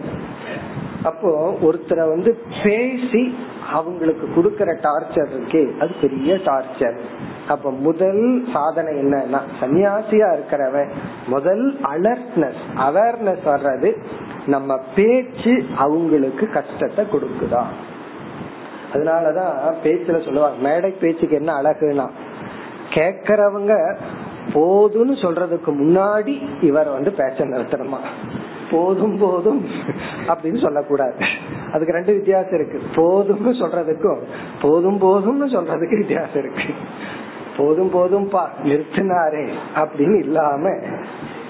[1.03, 3.37] அப்போ ஒருத்தரை வந்து பேசி
[3.71, 6.99] அவங்களுக்கு கொடுக்கற டார்ச்சர் இருக்கே அது பெரிய டார்ச்சர்
[7.49, 10.91] அப்ப முதல் சாதனை என்னன்னா சன்னியாசியா இருக்கிறவன்
[11.27, 13.97] முதல் அலர்ட்னஸ் அவேர்னஸ் வர்றது
[14.47, 17.63] நம்ம பேச்சு அவங்களுக்கு கஷ்டத்தை கொடுக்குதா.
[18.95, 19.55] அதனாலதான்
[19.85, 22.09] பேச்சுல சொல்லுவாங்க மேடை பேச்சுக்கு என்ன அழகுனா
[22.91, 23.97] கேக்குறவங்க
[24.53, 27.99] போதும்னு சொல்றதுக்கு முன்னாடி இவர் வந்து பேச்ச நிறுத்தணுமா?
[28.71, 29.67] போதும் போதும்
[30.27, 31.17] அப்படின்னு சொல்லக்கூடாது.
[31.73, 32.81] அதுக்கு ரெண்டு வித்தியாசம் இருக்கு.
[32.95, 34.21] போதும்னு சொல்றதுக்கும்
[34.63, 36.75] போதும் போதும்னு சொல்றதுக்கு வித்தியாசம் இருக்கு.
[37.57, 40.75] போதும் போதும்பா நிறுத்தினாரே அப்படின்னு இல்லாம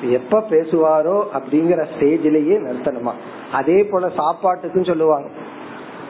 [0.02, 3.12] எப்ப பேசுவாரோ அப்படிங்கிற ஸ்டேஜிலேயே நிறுத்தணுமா?
[3.52, 5.28] அதே போல சாப்பாட்டுக்கும் சொல்லுவாங்க.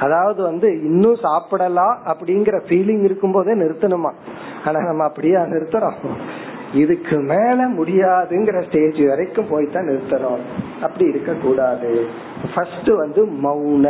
[0.00, 4.12] அதாவது வந்து இன்னும் சாப்பிடலாம் அப்படிங்கிற ஃபீலிங் இருக்கும் போதே நிறுத்தணுமா?
[4.64, 5.94] ஆனா நம்ம அப்படியே நிறுத்துறோம்?
[6.75, 10.43] இதுக்கு மேல முடியாதுங்கிற ஸ்டேஜ் வரைக்கும் போய் தான் நிறுத்தணும்.
[10.83, 11.91] அப்படி இருக்க கூடாது
[12.55, 13.87] ஃபர்ஸ்ட் வந்து மௌன.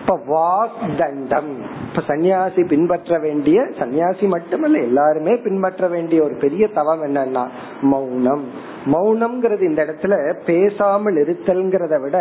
[0.00, 1.50] இப்ப வாக் தண்டம்
[1.88, 7.44] இப்ப சன்னியாசி பின்பற்ற வேண்டிய சன்னியாசி மட்டுமல்ல எல்லாருமே பின்பற்ற வேண்டிய ஒரு பெரிய தவம் என்னன்னா
[7.82, 8.44] மௌனம்.
[8.92, 10.14] மௌனம்ங்கிறது இந்த இடத்துல
[10.46, 12.18] பேசாமல் இருத்தல்ங்கிறத விட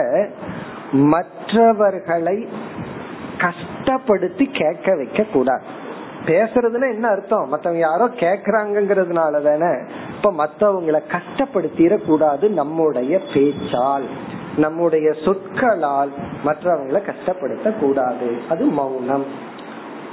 [0.92, 2.38] மற்றவர்களை
[3.38, 5.64] கஷ்டப்படுத்தி கேட்க வைக்க கூடாது
[6.30, 7.50] பேசுறதுன்னா என்ன அர்த்தம்?
[7.50, 9.74] மத்தவங்க யாரோ கேக்குறாங்கிறதுனால தானே.
[10.16, 14.04] இப்ப மத்தவங்களை கஷ்டப்படுத்திட கூடாது நம்முடைய பேச்சால்.
[14.58, 16.12] நம்முடைய சொற்களால்
[16.46, 19.26] மற்றவங்களை கஷ்டப்படுத்த கூடாது அது மௌனம்.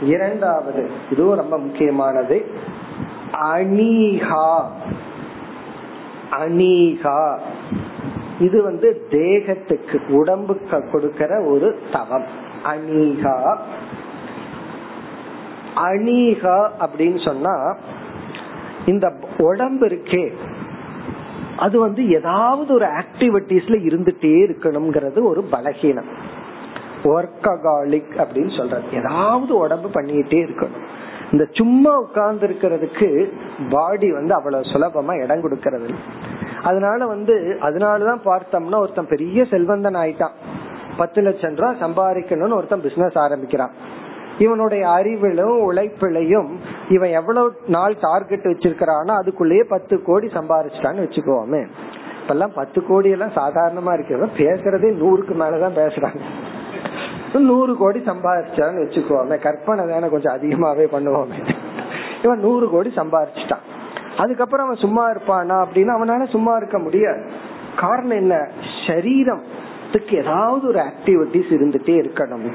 [0.02, 2.46] இரண்டாவது இதுவும் ரொம்ப முக்கியமானது.
[3.32, 4.62] அனீகா
[6.40, 7.38] அனீகா
[8.38, 12.26] இது வந்து தேகத்துக்கு உடம்புக்கு கொடுக்கிற ஒரு தவம்.
[12.64, 13.56] அனீகா
[15.76, 17.76] அனீகா அப்படின்னு சொன்னா
[18.86, 20.32] இந்த உடம்பு இருக்கே
[21.56, 26.10] அது வந்து ஏதாவது ஒரு ஆக்டிவிட்டிஸ்ல இருந்துட்டே இருக்கணும்ங்கிறது ஒரு பலகீனம்.
[27.04, 28.82] ஒர்க்ககாலிக் அப்படின்னு சொல்றது.
[28.92, 30.84] ஏதாவது உடம்பு பண்ணிட்டே இருக்கணும்.
[31.32, 33.32] இந்த சும்மா உட்கார்ந்து இருக்கிறதுக்கு
[33.70, 35.94] பாடி வந்து அவ்வளவு சுலபமா இடம் கொடுக்கறது
[36.62, 40.34] அதனால வந்து அதனாலதான் பார்த்தோம்னா ஒருத்தன் பெரிய செல்வந்தன் ஆயிட்டான்.
[40.96, 43.70] பத்து லட்சம் ரூபாய் சம்பாதிக்கணும்னு ஒருத்தன் பிசினஸ் ஆரம்பிக்கிறான்.
[44.38, 46.48] இவனுடைய அறிவிலும் உழைப்பிலையும்
[46.88, 51.66] இவன் எவ்வளவு நாள் டார்கெட் வச்சிருக்கிறானோ அதுக்குள்ளேயே பத்து கோடி சம்பாரிச்சிட்டான்னு வச்சுக்கோமே.
[52.22, 56.18] இப்பெல்லாம் பத்து கோடி எல்லாம் சாதாரணமா இருக்கிறத பேசுறதே நூறுக்கு மேலதான் பேசுறாங்க.
[57.38, 59.38] நூறு கோடி சம்பாதிச்சான்னு வச்சுக்கோமே.
[59.38, 61.54] கற்பனை தானே கொஞ்சம் அதிகமாவே பண்ணுவோமே.
[62.22, 63.64] இவன் நூறு கோடி சம்பாரிச்சிட்டான்.
[64.16, 67.30] அதுக்கப்புறம் அவன் சும்மா இருப்பானா அப்படின்னு அவனால சும்மா இருக்க முடியாது.
[67.76, 68.48] காரணம் என்ன?
[68.86, 72.52] சரீரத்துக்கு ஏதாவது ஒரு ஆக்டிவிட்டிஸ் இருந்துட்டே இருக்கணும்.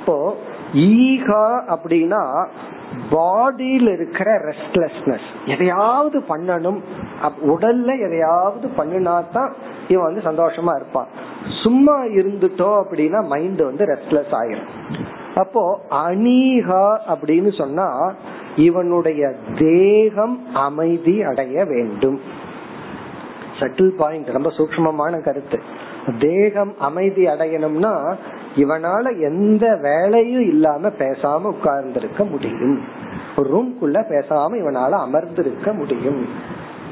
[0.00, 0.36] இப்போ
[0.74, 1.44] ஈகா
[1.74, 2.46] அப்படின்னா
[3.10, 5.28] பாடியில் இருக்கிற ரெஸ்ட்லெஸ்னஸ்.
[5.46, 6.80] எதையாவது பண்ணணும்
[7.46, 9.52] உடல்ல எதையாவது பண்ணினா தான்
[9.88, 11.06] இவன் வந்து சந்தோஷமா இருப்பான்.
[11.62, 14.70] சும்மா இருந்துட்டோம் அப்படின்னா மைண்ட் வந்து ரெஸ்ட்லெஸ் ஆயிரும்.
[15.34, 18.12] அப்போ அனீகா அப்படின்னு சொன்னா
[18.56, 22.20] இவனுடைய தேகம் அமைதி அடைய வேண்டும்.
[23.60, 25.60] சட்டில் பாயிண்ட் ரொம்ப சூக்மமான கருத்து.
[26.18, 28.16] தேகம் அமைதி அடையணும்னா
[28.56, 32.80] இவனால எந்த வேலையும் இல்லாம பேசாம உட்கார்ந்திருக்க முடியும்.
[33.36, 36.26] ஒரு ரூம்குள்ள பேசாம இவனால அமர்ந்திருக்க முடியும்.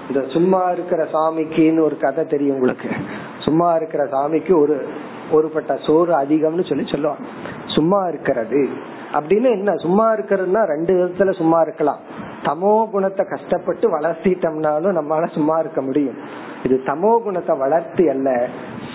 [0.08, 2.90] இந்த சும்மா இருக்கிற சாமிக்குன்னு ஒரு கதை தெரியும் உங்களுக்கு.
[3.38, 4.88] சும்மா இருக்கிற சாமிக்கு ஒரு
[5.32, 7.22] ஒருபட்ட சோறு அதிகம்னு சொல்லி சொல்லுவாங்க.
[7.66, 8.68] சும்மா இருக்கிறது.
[9.12, 9.74] அப்படின்னு என்ன?
[9.76, 11.98] சும்மா இருக்கிறதுனா ரெண்டு விதத்துல சும்மா இருக்கலாம்.
[12.46, 16.18] தமோ குணத்தை கஷ்டப்பட்டு வளர்த்திட்டோம்னாலும் நம்மளால சும்மா இருக்க முடியும்.
[16.64, 18.28] இது தமோ குணத்தை வளர்த்தி அல்ல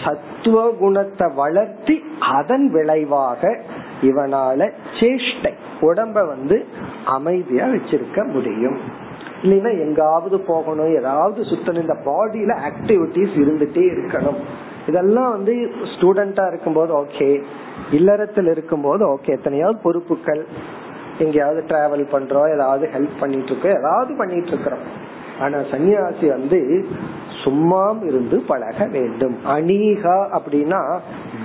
[0.03, 1.95] சத்துவ குணத்தை வளர்த்தி
[2.37, 3.41] அதன் விளைவாக
[4.09, 4.69] இவனால
[4.99, 5.53] சேஷ்டை
[5.87, 6.57] உடம்ப வந்து
[7.15, 8.77] அமைதியா வச்சிருக்க முடியும்.
[9.43, 14.39] இல்லைன்னா எங்காவது போகணும் ஏதாவது சுத்தணும் இந்த பாடியில ஆக்டிவிட்டிஸ் இருந்துட்டே இருக்கணும்.
[14.89, 15.53] இதெல்லாம் வந்து
[15.91, 17.29] ஸ்டூடெண்டா இருக்கும்போது ஓகே
[17.97, 20.41] இல்லறத்தில் இருக்கும்போது ஓகே எத்தனையாவது பொறுப்புகள்
[21.19, 25.13] எங்கேயாவது டிராவல் பண்றோம் ஏதாவது ஹெல்ப் பண்ணிட்டு இருக்கோம் ஏதாவது பண்ணிட்டு இருக்கிறோம்.
[25.39, 26.87] ஆனா சன்னியாசி வந்து
[27.43, 29.37] சும்மா இருந்து பழக வேண்டும்.
[29.47, 30.99] அனீகா அப்படின்னா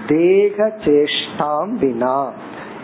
[0.07, 2.31] தேக சேஷ்டாம் வினா.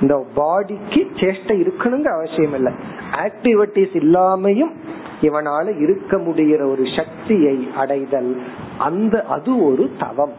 [0.00, 2.72] இந்த பாடிக்கு சேஷ்டை இருக்கணுங்க அவசியம் இல்லை.
[3.12, 4.74] ஆக்டிவிட்டிஸ் இல்லாமையும்
[5.22, 8.42] இவனால இருக்க முடிகிற ஒரு சக்தியை அடைதல்.
[8.78, 10.32] அந்த அது ஒரு தவம்.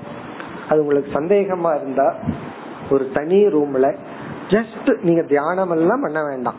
[0.69, 2.15] அது உங்களுக்கு சந்தேகமா இருந்தா
[2.91, 3.95] ஒரு தனி ரூம்ல
[4.49, 6.55] ஜஸ்ட் நீங்க தியானம் எல்லாம் பண்ண வேண்டாம்.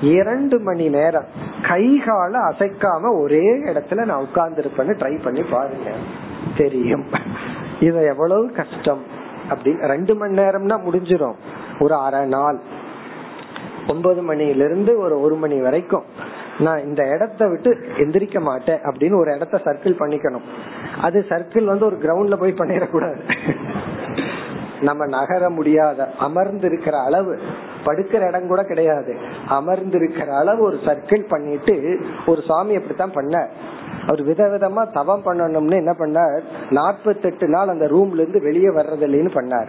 [0.00, 1.24] இரண்டு மணி நேரம்
[1.68, 5.90] கை கால அசைக்காம ஒரே இடத்துல நான் உட்கார்ந்து இருப்பேன்னு ட்ரை பண்ணி பாருங்க.
[6.56, 7.04] தெரியும்.
[7.80, 9.02] இது எவ்வளவு கஷ்டம்.
[9.50, 11.34] அப்படின்னு ரெண்டு மணி நேரம்னா முடிஞ்சிடும்
[11.80, 12.60] ஒரு அரை நாள்.
[13.88, 16.04] ஒன்பது மணில ஒரு ஒரு மணி வரைக்கும்.
[16.58, 20.42] நான் இந்த இடத்த விட்டு எந்திரிக்க மாட்டேன் அப்படின்னு ஒரு இடத்த சர்க்கிள் பண்ணிக்கணும்.
[21.02, 23.18] அது சர்க்கிள் வந்து ஒரு கிரவுண்ட்ல போய் பண்ணிடக்கூடாது.
[24.80, 27.38] நம்ம நகர முடியாத அமர்ந்து இருக்கிற அளவு
[27.84, 29.16] படுக்கிற இடம் கூட கிடையாது.
[29.48, 33.48] அமர்ந்து இருக்கிற அளவு ஒரு சர்க்கிள் பண்ணிட்டு ஒரு சாமி அப்படித்தான் பண்ண
[34.06, 36.40] அவர் விதவிதமா தவம் பண்ணணும்னு என்ன பண்ணார்?
[36.70, 39.68] நாற்பத்தெட்டு நாள் அந்த ரூம்ல இருந்து வெளியே வர்றது இல்லைன்னு பண்ணார்.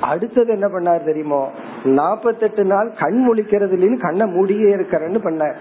[0.00, 1.50] அடுத்தது என்ன பண்ணார் தெரியுமோ?
[1.84, 5.54] நாற்பத்தெட்டு நாள் கண் முழிக்கிறது இல்லைன்னு கண்ணை மூடியே இருக்கிறேன்னு பண்ணார்.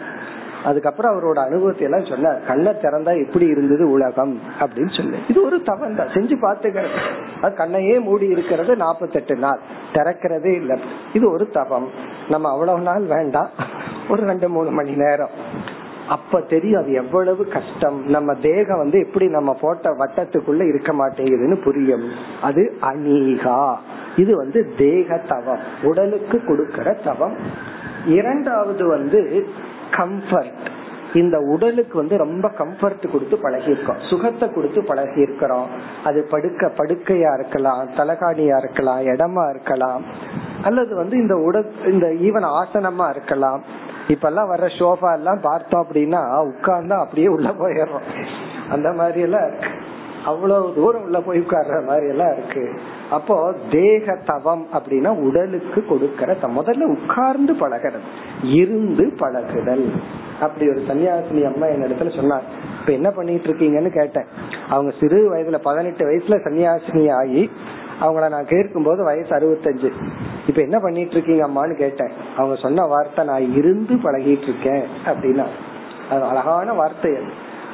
[0.65, 5.17] அதுக்கப்புறம் அவரோட அனுபவத்தை எல்லாம் சொன்னார் கண்ணை திறந்தா எப்படி இருந்தது உலகம் அப்படின்னு சொல்லு.
[5.27, 6.07] இது ஒரு தவம் தான்.
[6.07, 6.99] செஞ்சு பாத்துக்கிறது
[7.41, 9.59] அது கண்ணையே மூடி இருக்கிறது நாற்பத்தெட்டு நாள்.
[9.93, 10.79] திறக்கிறதே இல்லை.
[11.13, 11.89] இது ஒரு தவம்.
[12.29, 13.49] நம்ம அவ்வளவு நாள் வேண்டாம்.
[14.09, 15.29] ஒரு ரெண்டு மூணு மணி நேரம்.
[16.09, 18.05] அப்ப தெரியும் அது எவ்வளவு கஷ்டம்.
[18.07, 22.09] நம்ம தேகம் வந்து எப்படி நம்ம போட்ட வட்டத்துக்குள்ள இருக்க மாட்டேங்குதுன்னு புரியும்.
[22.41, 23.75] அது அநீகா.
[24.15, 25.59] இது வந்து தேக தவம்.
[25.83, 27.37] உடலுக்கு கொடுக்கிற தவம்.
[28.05, 29.47] இரண்டாவது வந்து
[29.97, 30.65] கம்ஃபர்ட்
[31.13, 33.99] இந்த உடலுக்கு வந்து ரொம்ப கம்ஃபர்ட் கொடுத்து பழகியிருக்கோம்.
[34.09, 35.67] சுகத்தை கொடுத்து பழகி இருக்கிறோம்
[36.03, 40.03] அது படுக்க படுக்கையா இருக்கலாம் தலகாணியா இருக்கலாம் இடமா இருக்கலாம்.
[40.63, 43.63] அல்லது வந்து இந்த உடல் இந்த ஈவன் ஆசனமா இருக்கலாம்.
[44.07, 48.07] இப்ப எல்லாம் வர்ற சோஃபா எல்லாம் பார்த்தோம் அப்படின்னா உட்கார்ந்தா அப்படியே உள்ள போயிடுறோம்.
[48.69, 49.69] அந்த மாதிரி எல்லாம் இருக்கு.
[50.25, 52.63] அவ்வளவு தூரம் உள்ள போய் உட்கார்ற மாதிரி எல்லாம் இருக்கு.
[53.17, 53.35] அப்போ
[53.71, 58.07] தேக தவம் அப்படின்னா உடலுக்கு கொடுக்கிற முதல்ல உட்கார்ந்து பழகிறது.
[58.59, 59.85] இருந்து பழகுதல்.
[60.41, 62.45] அப்படி ஒரு சன்னியாசினி அம்மா என் இடத்துல சொன்னார்.
[62.79, 64.29] இப்ப என்ன பண்ணிட்டு இருக்கீங்கன்னு கேட்டேன்.
[64.69, 67.43] அவங்க சிறு வயதுல பதினெட்டு வயசுல சன்னியாசினி ஆகி
[68.01, 69.91] அவங்கள நான் கேட்கும் போது வயசு அறுபத்தஞ்சு.
[70.47, 72.13] இப்ப என்ன பண்ணிட்டு இருக்கீங்க அம்மான்னு கேட்டேன்.
[72.37, 75.47] அவங்க சொன்ன வார்த்தை நான் இருந்து பழகிட்டு இருக்கேன் அப்படின்னா.
[76.11, 77.11] அது அழகான வார்த்தை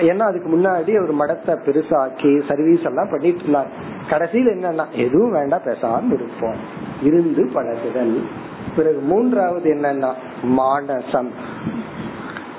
[0.09, 3.71] ஏன்னா அதுக்கு முன்னாடி ஒரு மடத்தை பெருசாக்கி சர்வீஸ் எல்லாம் பண்ணிட்டு இருந்தார்
[4.09, 6.55] கடைசியில் என்னன்னா எதுவும் வேண்டாம் பேசாம இருப்போம்.
[7.03, 8.25] இருந்து பழகுதல்.
[8.75, 10.13] பிறகு மூன்றாவது என்னன்னா
[10.57, 11.29] மானசம்.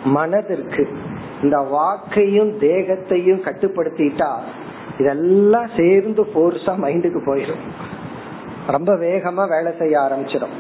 [0.04, 0.88] மனதிற்கு
[1.42, 4.30] இந்த வாக்கையும் தேகத்தையும் கட்டுப்படுத்திட்டா
[4.98, 7.62] இதெல்லாம் சேர்ந்து போர்ஸா மைண்டுக்கு போயிடும்
[8.66, 10.56] ரொம்ப வேகமா வேலை செய்ய ஆரம்பிச்சிடும்.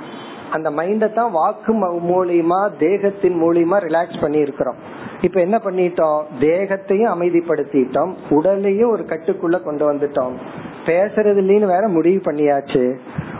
[0.50, 4.74] அந்த மைண்டை தான் வாக்கு மூலியமா தேகத்தின் மூலியமா ரிலாக்ஸ் பண்ணி இருக்கிறோம்
[5.20, 6.22] இப்ப என்ன பண்ணிட்டோம்?
[6.40, 8.14] தேகத்தையும் அமைதிப்படுத்திட்டோம்.
[8.30, 10.32] உடலையும் ஒரு கட்டுக்குள்ள கொண்டு வந்துட்டோம்.
[10.86, 12.82] பேசுறதுலன்னு வேற முடிவு பண்ணியாச்சு.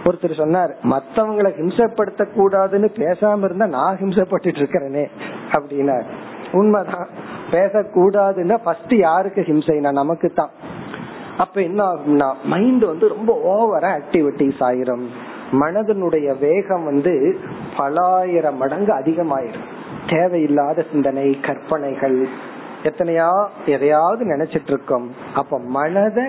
[0.05, 5.05] ஒருத்தர் சொன்னார் மத்தவங்களை ஹிம்சப்படுத்த கூடாதுன்னு பேசாம இருந்தா நான் ஹிம்சப்பட்டு இருக்கிறேனே
[5.53, 5.97] அப்படின்னா
[6.53, 7.09] உண்மைதான்.
[7.51, 10.53] பேசக்கூடாதுன்னா ஃபர்ஸ்ட் யாருக்கு ஹிம்சைனா நமக்கு தான்
[11.37, 15.05] அப்ப என்ன ஆகும்னா மைண்ட் வந்து ரொம்ப ஓவரா ஆக்டிவிட்டிஸ் ஆயிரும்.
[15.53, 17.15] மனதனுடைய வேகம் வந்து
[17.77, 19.69] பலாயிரம் மடங்கு அதிகமாயிரும்.
[20.09, 22.19] தேவையில்லாத சிந்தனை கற்பனைகள்
[22.83, 23.31] எத்தனையா
[23.67, 25.07] எதையாவது நினைச்சிட்டு இருக்கோம்.
[25.35, 26.27] அப்ப மனதை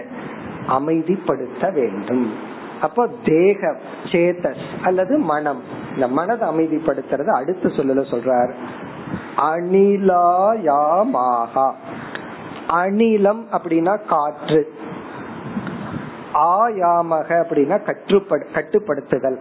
[0.80, 2.34] அமைதிப்படுத்த வேண்டும்.
[2.82, 5.62] அப்போ தேகம் சேத்தஸ் அல்லது மனம்.
[5.94, 8.54] இந்த மனதை அமைதிப்படுத்துறது அடுத்த சொல்லல சொல்றார்.
[9.38, 11.72] அனிலாயாமாகா
[12.70, 14.74] அணிலம் அப்படின்னா காற்று.
[16.34, 19.40] ஆயாமக அப்படின்னா கட்டுப்படு கட்டுப்படுத்துதல்.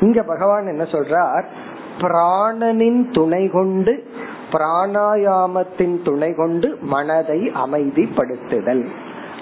[0.00, 1.44] இங்க பகவான் என்ன சொல்றார்?
[1.98, 4.06] பிராணனின் துணை கொண்டு
[4.52, 8.88] பிராணாயாமத்தின் துணை கொண்டு மனதை அமைதிப்படுத்துதல்.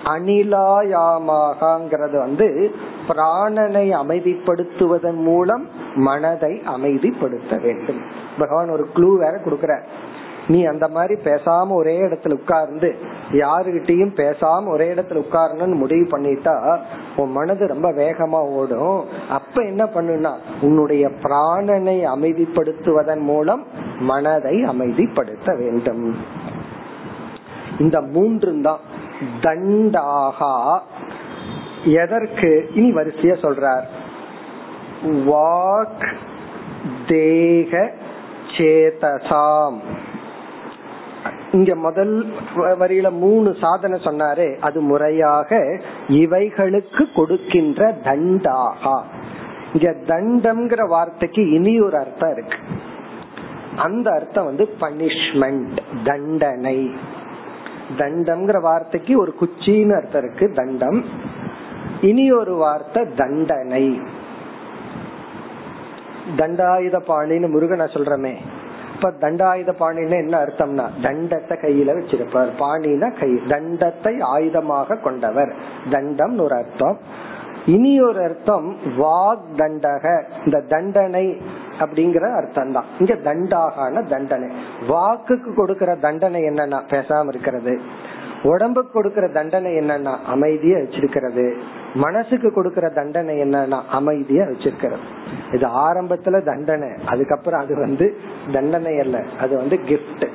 [0.08, 2.74] அனிலாயாமாகங்கிறது வந்து
[3.08, 8.00] பிராணனை அமைதிப்படுத்துவதன் மூலம் மனதை அமைதிப்படுத்த வேண்டும்.
[8.38, 9.82] பகவான் ஒரு க்ளூ வேற கொடுக்கிறார்.
[10.48, 12.94] நீ அந்த மாதிரி பேசாம ஒரே இடத்துல உட்கார்ந்து
[13.32, 16.78] யாருகிட்டயும் பேசாம ஒரே இடத்துல உட்காரணும்னு முடிவு பண்ணிட்டா
[17.16, 19.04] உன் மனது ரொம்ப வேகமா ஓடும்.
[19.28, 23.64] அப்ப என்ன பண்ணுனா உன்னுடைய பிராணனை அமைதிப்படுத்துவதன் மூலம்
[24.00, 26.16] மனதை அமைதிப்படுத்த வேண்டும்.
[27.78, 28.80] இந்த மூன்று தான்.
[29.40, 30.80] தண்டாகா.
[31.84, 32.70] எதற்கு?
[32.74, 33.84] இனி வரிசைய சொல்றார்.
[35.04, 36.14] வாக்
[37.06, 37.92] தேக
[38.56, 39.78] சேதசாம்.
[41.52, 44.58] இங்க முதல் வரியில மூணு சாதனை சொன்னாரே.
[44.60, 49.02] அது முறையாக இவைகளுக்கு கொடுக்கின்ற தண்டாகா.
[49.72, 52.56] இங்க தண்டம்ங்கிற வார்த்தைக்கு இனி ஒரு அர்த்தம் இருக்கு.
[53.76, 56.90] அந்த அர்த்தம் வந்து பனிஷ்மெண்ட் தண்டனை.
[57.96, 61.04] தண்டம்ங்கிற வார்த்தைக்கு ஒரு குச்சின்னு அர்த்தம் இருக்கு தண்டம்.
[62.00, 64.00] இனி ஒரு வார்த்தை தண்டனை.
[66.36, 68.34] தண்டாயுத பாணின்னு முருகனை சொல்றமே
[68.94, 72.50] இப்ப தண்டாயுத பாணின்னு என்ன அர்த்தம்னா தண்டத்தை கையில வச்சிருப்பார்.
[72.58, 75.54] பாணினா கை தண்டத்தை ஆயுதமாக கொண்டவர்.
[75.90, 76.98] தண்டம் ஒரு அர்த்தம்.
[77.66, 81.40] இனி ஒரு அர்த்தம் வாக் தண்டக இந்த தண்டனை
[81.80, 84.48] அப்படிங்கிற அர்த்தம் தான் இங்க தண்டாகான தண்டனை.
[84.88, 87.80] வாக்குக்கு கொடுக்கிற தண்டனை என்னன்னா பேசாம இருக்கிறது.
[88.42, 91.54] உடம்புக்கு கொடுக்கற தண்டனை என்னன்னா அமைதியா வச்சிருக்கிறது.
[91.94, 95.06] மனசுக்கு கொடுக்கற தண்டனை என்னன்னா அமைதியா வச்சிருக்கிறது.
[95.52, 96.88] இது ஆரம்பத்துல தண்டனை.
[97.06, 98.16] அதுக்கப்புறம் அது வந்து
[98.52, 99.22] தண்டனை அல்ல.
[99.40, 100.26] அது வந்து கிஃப்ட்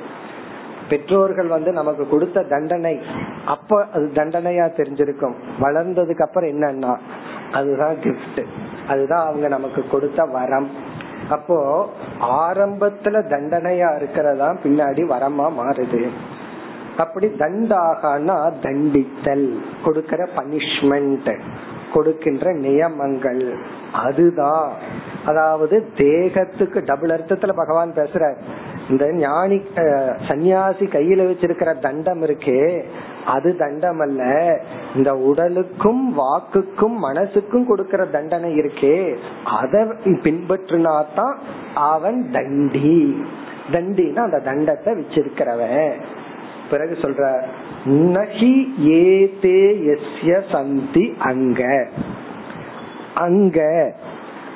[0.88, 3.00] பெற்றோர்கள் வந்து நமக்கு கொடுத்த தண்டனை.
[3.46, 5.34] அப்ப அது தண்டனையா தெரிஞ்சிருக்கும்.
[5.60, 6.96] வளர்ந்ததுக்கு அப்புறம் என்னன்னா
[7.52, 8.44] அதுதான் கிஃப்ட்
[8.88, 10.68] அதுதான் அவங்க நமக்கு கொடுத்த வரம்.
[11.30, 11.86] அப்போ
[12.20, 16.10] ஆரம்பத்துல தண்டனையா இருக்கிறதா பின்னாடி வரமா மாறுது.
[16.96, 19.48] அப்படி தண்டாகனா தண்டித்தல்
[19.84, 21.32] கொடுக்கிற பனிஷ்மெண்ட்
[21.92, 23.56] கொடுக்கின்ற நியமங்கள்
[23.92, 24.70] அதுதான்.
[25.24, 28.34] அதாவது தேகத்துக்கு டபுள் அர்த்தத்துல பகவான் பேசுற
[28.88, 29.62] இந்த ஞானி
[30.28, 32.84] சன்னியாசி கையில வச்சிருக்கிற தண்டம் இருக்கே
[33.26, 34.60] அது தண்டம் அல்ல
[34.94, 39.16] இந்த உடலுக்கும் வாக்குக்கும் மனசுக்கும் கொடுக்கிற தண்டனை இருக்கே.
[39.44, 41.34] அதை பின்பற்றினாதான்
[41.74, 43.22] அவன் தண்டி.
[43.72, 45.92] தண்டினா அந்த தண்டத்தை வச்சிருக்கிறவன்.
[46.70, 47.42] பிறகு சொல்ற
[47.84, 51.88] நகி ஏதே எஸ்ய சந்தி அங்க.
[53.14, 53.92] அங்க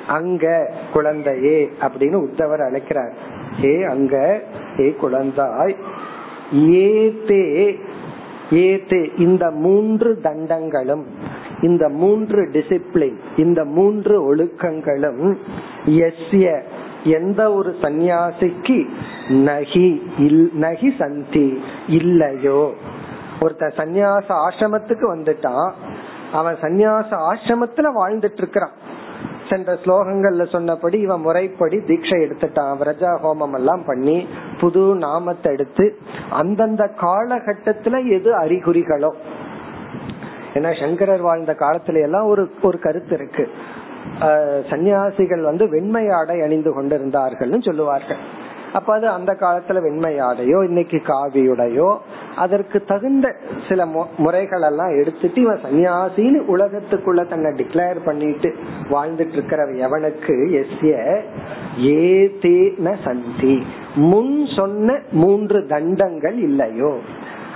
[0.07, 3.13] அங்க குழந்தையே அப்படின்னு உத்தவர் அழைக்கிறார்.
[3.63, 4.41] ஏ அங்க
[4.79, 5.75] ஏ குழந்தாய்
[6.53, 7.79] ஏதே
[8.51, 11.05] ஏதே இந்த மூன்று தண்டங்களும்
[11.61, 15.37] இந்த மூன்று டிசிப்ளின் இந்த மூன்று ஒழுக்கங்களும்
[15.85, 16.63] எஸ்ய
[17.03, 18.89] எந்த ஒரு சந்நியாசிக்கு
[19.29, 22.73] நகி இல் நகி சந்தி இல்லையோ.
[23.41, 25.71] ஒருத்த சந்நியாச ஆசிரமத்துக்கு வந்துட்டான்
[26.31, 28.71] அவன் சந்நியாச ஆசிரமத்துல வாழ்ந்துட்டு இருக்கிறான்.
[29.49, 32.73] சென்ற ஸ்லோகங்கள்ல சொன்னபடி இவன் முறைப்படி தீட்சை எடுத்துட்டான்.
[32.81, 34.17] விரஜா ஹோமம் எல்லாம் பண்ணி
[34.61, 35.85] புது நாமத்தை எடுத்து
[36.41, 39.11] அந்தந்த காலகட்டத்துல எது அறிகுறிகளோ.
[40.55, 43.45] ஏன்னா சங்கரர் வாழ்ந்த காலத்துல எல்லாம் ஒரு ஒரு கருத்து இருக்கு.
[44.69, 48.21] சன்னியாசிகள் வந்து வெண்மை ஆடை அணிந்து கொண்டிருந்தார்கள்னு சொல்லுவார்கள்.
[48.73, 51.97] அப்ப அது அந்த காலத்துல வெண்மையாடையோ இன்னைக்கு காவியுடையோ
[52.35, 53.35] அதற்கு தகுந்த
[53.69, 53.85] சில
[54.17, 58.55] முறைகள் எல்லாம் எடுத்துட்டு இவன் சன்னியாசின்னு உலகத்துக்குள்ள தன்னை டிக்ளேர் பண்ணிட்டு
[58.89, 60.35] வாழ்ந்துட்டு இருக்கிற எவனுக்கு?
[60.61, 61.21] எஸ்ய
[61.81, 63.65] ஏதேன சந்தி.
[63.95, 66.99] முன் சொன்ன மூன்று தண்டங்கள் இல்லையோ.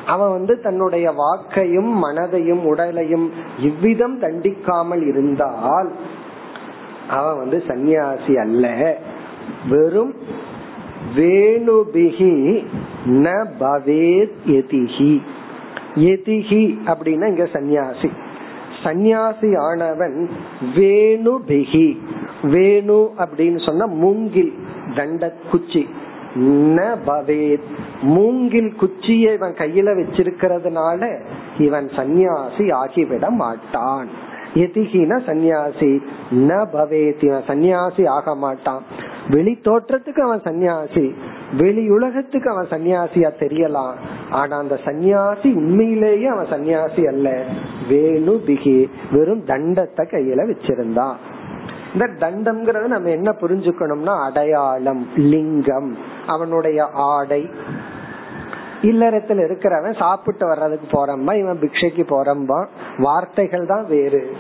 [0.08, 5.92] அவன் வந்து தன்னுடைய வாக்கையும் மனதையும் உடலையும் இவ்விதம் தண்டிக்காமல் இருந்தால்
[7.10, 8.96] அவன் வந்து சந்நியாசி அல்ல.
[9.70, 10.16] வெறும்
[11.16, 12.66] வேணுபிகி
[13.06, 15.22] ந பவேத் எதிகி
[15.96, 18.10] எதிகி அப்படின்னா இங்க சந்நியாசி.
[18.84, 20.30] சந்நியாசி ஆனவன்
[20.76, 21.98] வேணுபிகி.
[22.44, 24.54] வேணு அப்படின்னு சொன்னா மூங்கில்
[24.96, 25.88] தண்ட குச்சி
[26.36, 27.62] ந பவேத்.
[28.02, 31.20] மூங்கில் குச்சியை இவன் கையில வச்சிருக்கிறதுனால
[31.58, 34.08] இவன் சந்நியாசி ஆகிவிட மாட்டான்.
[34.54, 36.02] எதிகின சந்நியாசி.
[36.32, 37.24] ந பவேத்.
[37.24, 38.82] இவன் சந்நியாசி ஆக மாட்டான்.
[39.30, 41.14] வெளி தோற்றத்துக்கு அவன் சன்னியாசி
[41.58, 43.94] வெளி உலகத்துக்கு அவன் சன்னியாசியா தெரியலாம்.
[44.32, 47.44] ஆனா அந்த சன்னியாசி உண்மையிலேயே அவன் சன்னியாசி அல்ல.
[47.90, 51.16] வேணு பிகி வெறும் தண்டத்தை கையில வச்சிருந்தான்
[51.94, 55.98] இந்த தண்டம்ங்கிறது நம்ம என்ன புரிஞ்சுக்கணும்னா அடையாளம் லிங்கம்
[56.28, 57.50] அவனுடைய ஆடை.
[58.82, 62.66] இல்லறத்துல இருக்கிறவன் சாப்பிட்டு வர்றதுக்கு போறம்பா இவன் பிக்ஷைக்கு போறம்பான்
[62.98, 64.32] வார்த்தைகள் தான் வேறு.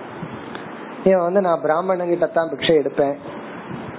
[1.03, 3.15] இவன் வந்து நான் பிராமணங்கிட்ட தான் பிக்ஷை எடுப்பேன்.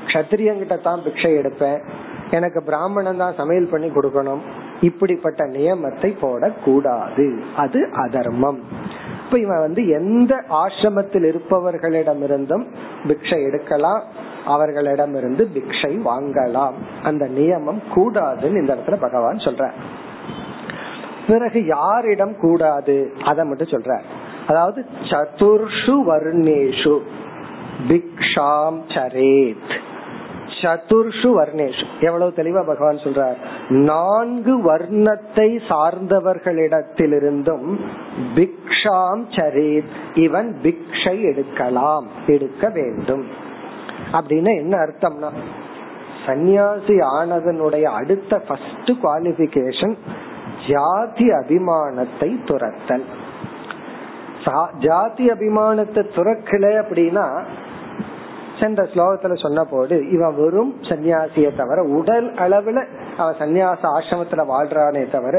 [0.07, 1.81] கத்திரியங்கிட்ட தான் பிக்ஷை எடுப்பேன்.
[2.31, 4.43] எனக்கு பிராமணன் தான் சமையல் பண்ணி கொடுக்கணும்.
[4.81, 7.41] இப்படிப்பட்ட நியமத்தை போடக்கூடாது.
[7.57, 8.63] அது அதர்மம்.
[9.25, 12.65] இப்ப இவன் வந்து எந்த ஆசிரமத்தில் இருப்பவர்களிடமிருந்தும்
[13.09, 14.03] பிக்ஷை எடுக்கலாம்
[14.47, 16.73] அவர்களிடமிருந்து பிக்ஷை வாங்கலாம்.
[17.03, 19.71] அந்த நியமம் கூடாதுன்னு இந்த இடத்துல பகவான் சொல்ற
[21.27, 23.13] பிறகு யாரிடம் கூடாது?
[23.25, 24.01] அதை மட்டும் சொல்ற
[24.47, 26.99] அதாவது சதுர்ஷு வர்ணேஷு.
[27.89, 29.79] பிக்ஷாம் சரேத்.
[30.61, 31.85] சதுர்ஷு வர்ணேஷு.
[32.01, 33.35] எவ்வளவு தெளிவா பகவான் சொல்றார்.
[33.69, 37.79] நான்கு வர்ணத்தை சார்ந்தவர்களிடத்திலிருந்தும்
[38.35, 39.85] பிக்ஷாம் சரீத்
[40.15, 43.27] இவன் பிக்ஷை எடுக்கலாம் எடுக்க வேண்டும்.
[44.13, 45.31] அப்படின்னு என்ன அர்த்தம்னா
[46.27, 49.97] சந்நியாசி ஆனதனுடைய அடுத்த ஃபர்ஸ்ட் குவாலிபிகேஷன்
[50.69, 53.05] ஜாதி அபிமானத்தை துரத்தல்.
[54.79, 57.45] ஜாதி அபிமானத்தை துறக்கல அப்படின்னா
[58.61, 62.83] சென்ற ஸ்லோகத்துல சொன்ன போது இவன் வெறும் சன்னியாசிய தவிர உடல் அளவுல
[63.17, 65.37] அவன் சன்னியாச ஆசிரமத்துல வாழ்றானே தவிர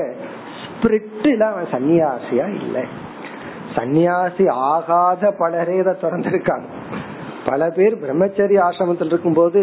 [0.63, 2.83] ஸ்பிரிட்ல அவன் சன்னியாசியா இல்லை
[3.75, 6.67] சன்னியாசி ஆகாத பலரே இதை திறந்திருக்காங்க
[7.47, 9.59] பல பேர் பிரம்மச்சரி ஆசிரமத்தில் இருக்கும் போது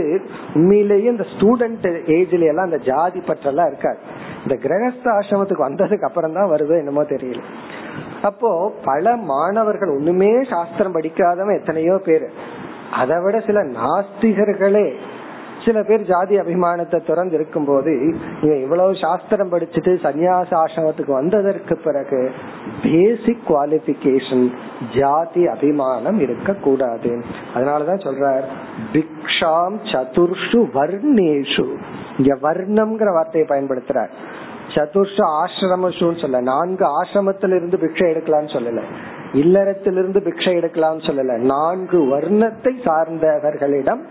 [0.55, 4.01] உண்மையிலேயே இந்த ஸ்டூடெண்ட் ஏஜ்ல எல்லாம் அந்த ஜாதி பற்றெல்லாம் இருக்காது
[4.45, 7.43] இந்த கிரகஸ்த ஆசிரமத்துக்கு வந்ததுக்கு அப்புறம் தான் வருது என்னமோ தெரியல
[8.23, 8.51] அப்போ
[8.85, 12.27] பல மாணவர்கள் ஒண்ணுமே சாஸ்திரம் படிக்காதவன் எத்தனையோ பேர்
[12.93, 14.95] அதை விட சில நாஸ்திகர்களே
[15.65, 22.31] சில பேர் ஜாதி அபிமானத்தை திறந்து இருக்கும் போது இவன் இவ்வளவு சாஸ்திரம் படிச்சுட்டு சன்னியாச ஆசிரமத்துக்கு வந்ததற்கு பிறகு
[22.83, 24.53] பேசிக் குவாலிபிகேஷன்
[24.99, 27.23] ஜாதி அபிமானம் இருக்க கூடாது
[27.55, 28.45] அதனாலதான் சொல்றார்
[28.93, 31.77] பிக்ஷாம் சதுர்ஷு வர்ணேஷு.
[32.19, 34.09] இங்க வர்ணம்ங்கிற வார்த்தையை பயன்படுத்துறார்.
[34.75, 38.83] சதுர்ஷ ஆசிரமசுன்னு சொல்ல நான்கு ஆசிரமத்திலிருந்து பிக்ஷை எடுக்கலாம்னு சொல்லல.
[39.37, 41.37] இல்லறத்திலிருந்து பிக்ஷை எடுக்கலாம்னு சொல்லல.
[41.37, 44.03] நான்கு வர்ணத்தை சார்ந்தவர்களிடம்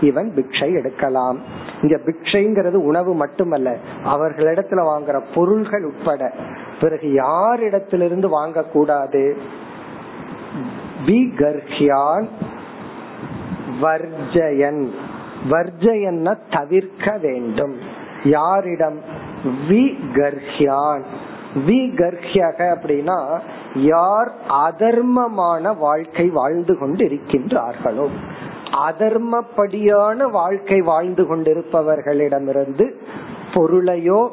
[0.00, 1.38] இவன் பிக்ஷை எடுக்கலாம்.
[1.82, 6.32] இங்க பிக்ஷைங்கிறது உணவு மட்டுமல்ல அவர்களிடத்துல வாங்குற பொருள்கள் உட்பட.
[6.80, 9.36] பிறகு யாரிடத்திலிருந்து வாங்க கூடாது
[11.06, 12.28] விகர்ஹியான்
[13.82, 14.88] வர்ஜயன்.
[15.50, 17.74] வர்ஜயன்னா தவிர்க்க வேண்டும்.
[18.24, 18.98] யாரிடம்?
[19.68, 21.02] விகர்ஹியான்
[21.66, 23.18] விகர்ஹியக அப்படின்னா
[23.74, 28.06] யார் அதர்மமான வாழ்க்கை வாழ்ந்து கொண்டு இருக்கின்றார்களோ
[28.88, 32.94] அதர்மப்படியான வாழ்க்கை வாழ்ந்து கொண்டிருப்பவர்களிடமிருந்து
[33.54, 34.28] பொருளையோ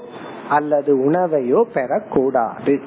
[0.50, 2.82] அல்லது உணவையோ பெறக்கூடாது.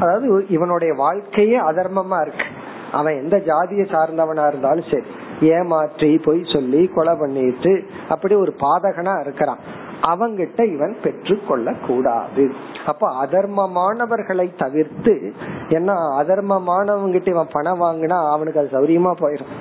[0.00, 2.46] அதாவது இவனுடைய வாழ்க்கையே அதர்மமா இருக்கு.
[2.92, 5.06] அவன் எந்த ஜாதியை சார்ந்தவனா இருந்தாலும் சரி
[5.40, 9.58] ஏமாற்றி பொய் சொல்லி கொலை பண்ணிட்டு அப்படி ஒரு பாதகனா இருக்கிறான்.
[10.02, 12.52] அவங்கிட்ட இவன் பெற்று கொள்ள கூடாது
[12.86, 15.32] அப்ப அதர்மமானவர்களை தவிர்த்து
[15.68, 19.52] ஏன்னா அதர்மமானவங்கிட்ட இவன் பணம் வாங்கினா அவனுக்கு அது சௌரியமா போயிடும்.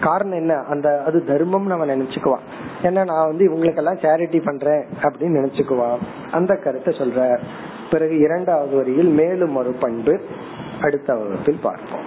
[0.00, 0.54] காரணம் என்ன?
[0.54, 2.44] அந்த அது தர்மம்னு அவன் நினைச்சுக்குவான்.
[2.82, 5.98] ஏன்னா நான் வந்து இவங்களுக்கெல்லாம் சேரிட்டி பண்றேன் அப்படின்னு நினைச்சுக்குவான்.
[6.30, 7.38] அந்த கருத்தை சொல்ற
[7.90, 10.20] பிறகு இரண்டாவது வரியில் மேலும் ஒரு பண்பு
[10.80, 12.06] அடுத்த வகுப்பில் பார்ப்போம்.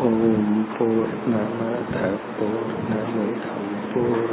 [0.00, 1.96] ஓம் போர் நமத
[2.38, 4.32] போர் நமிதம் போர்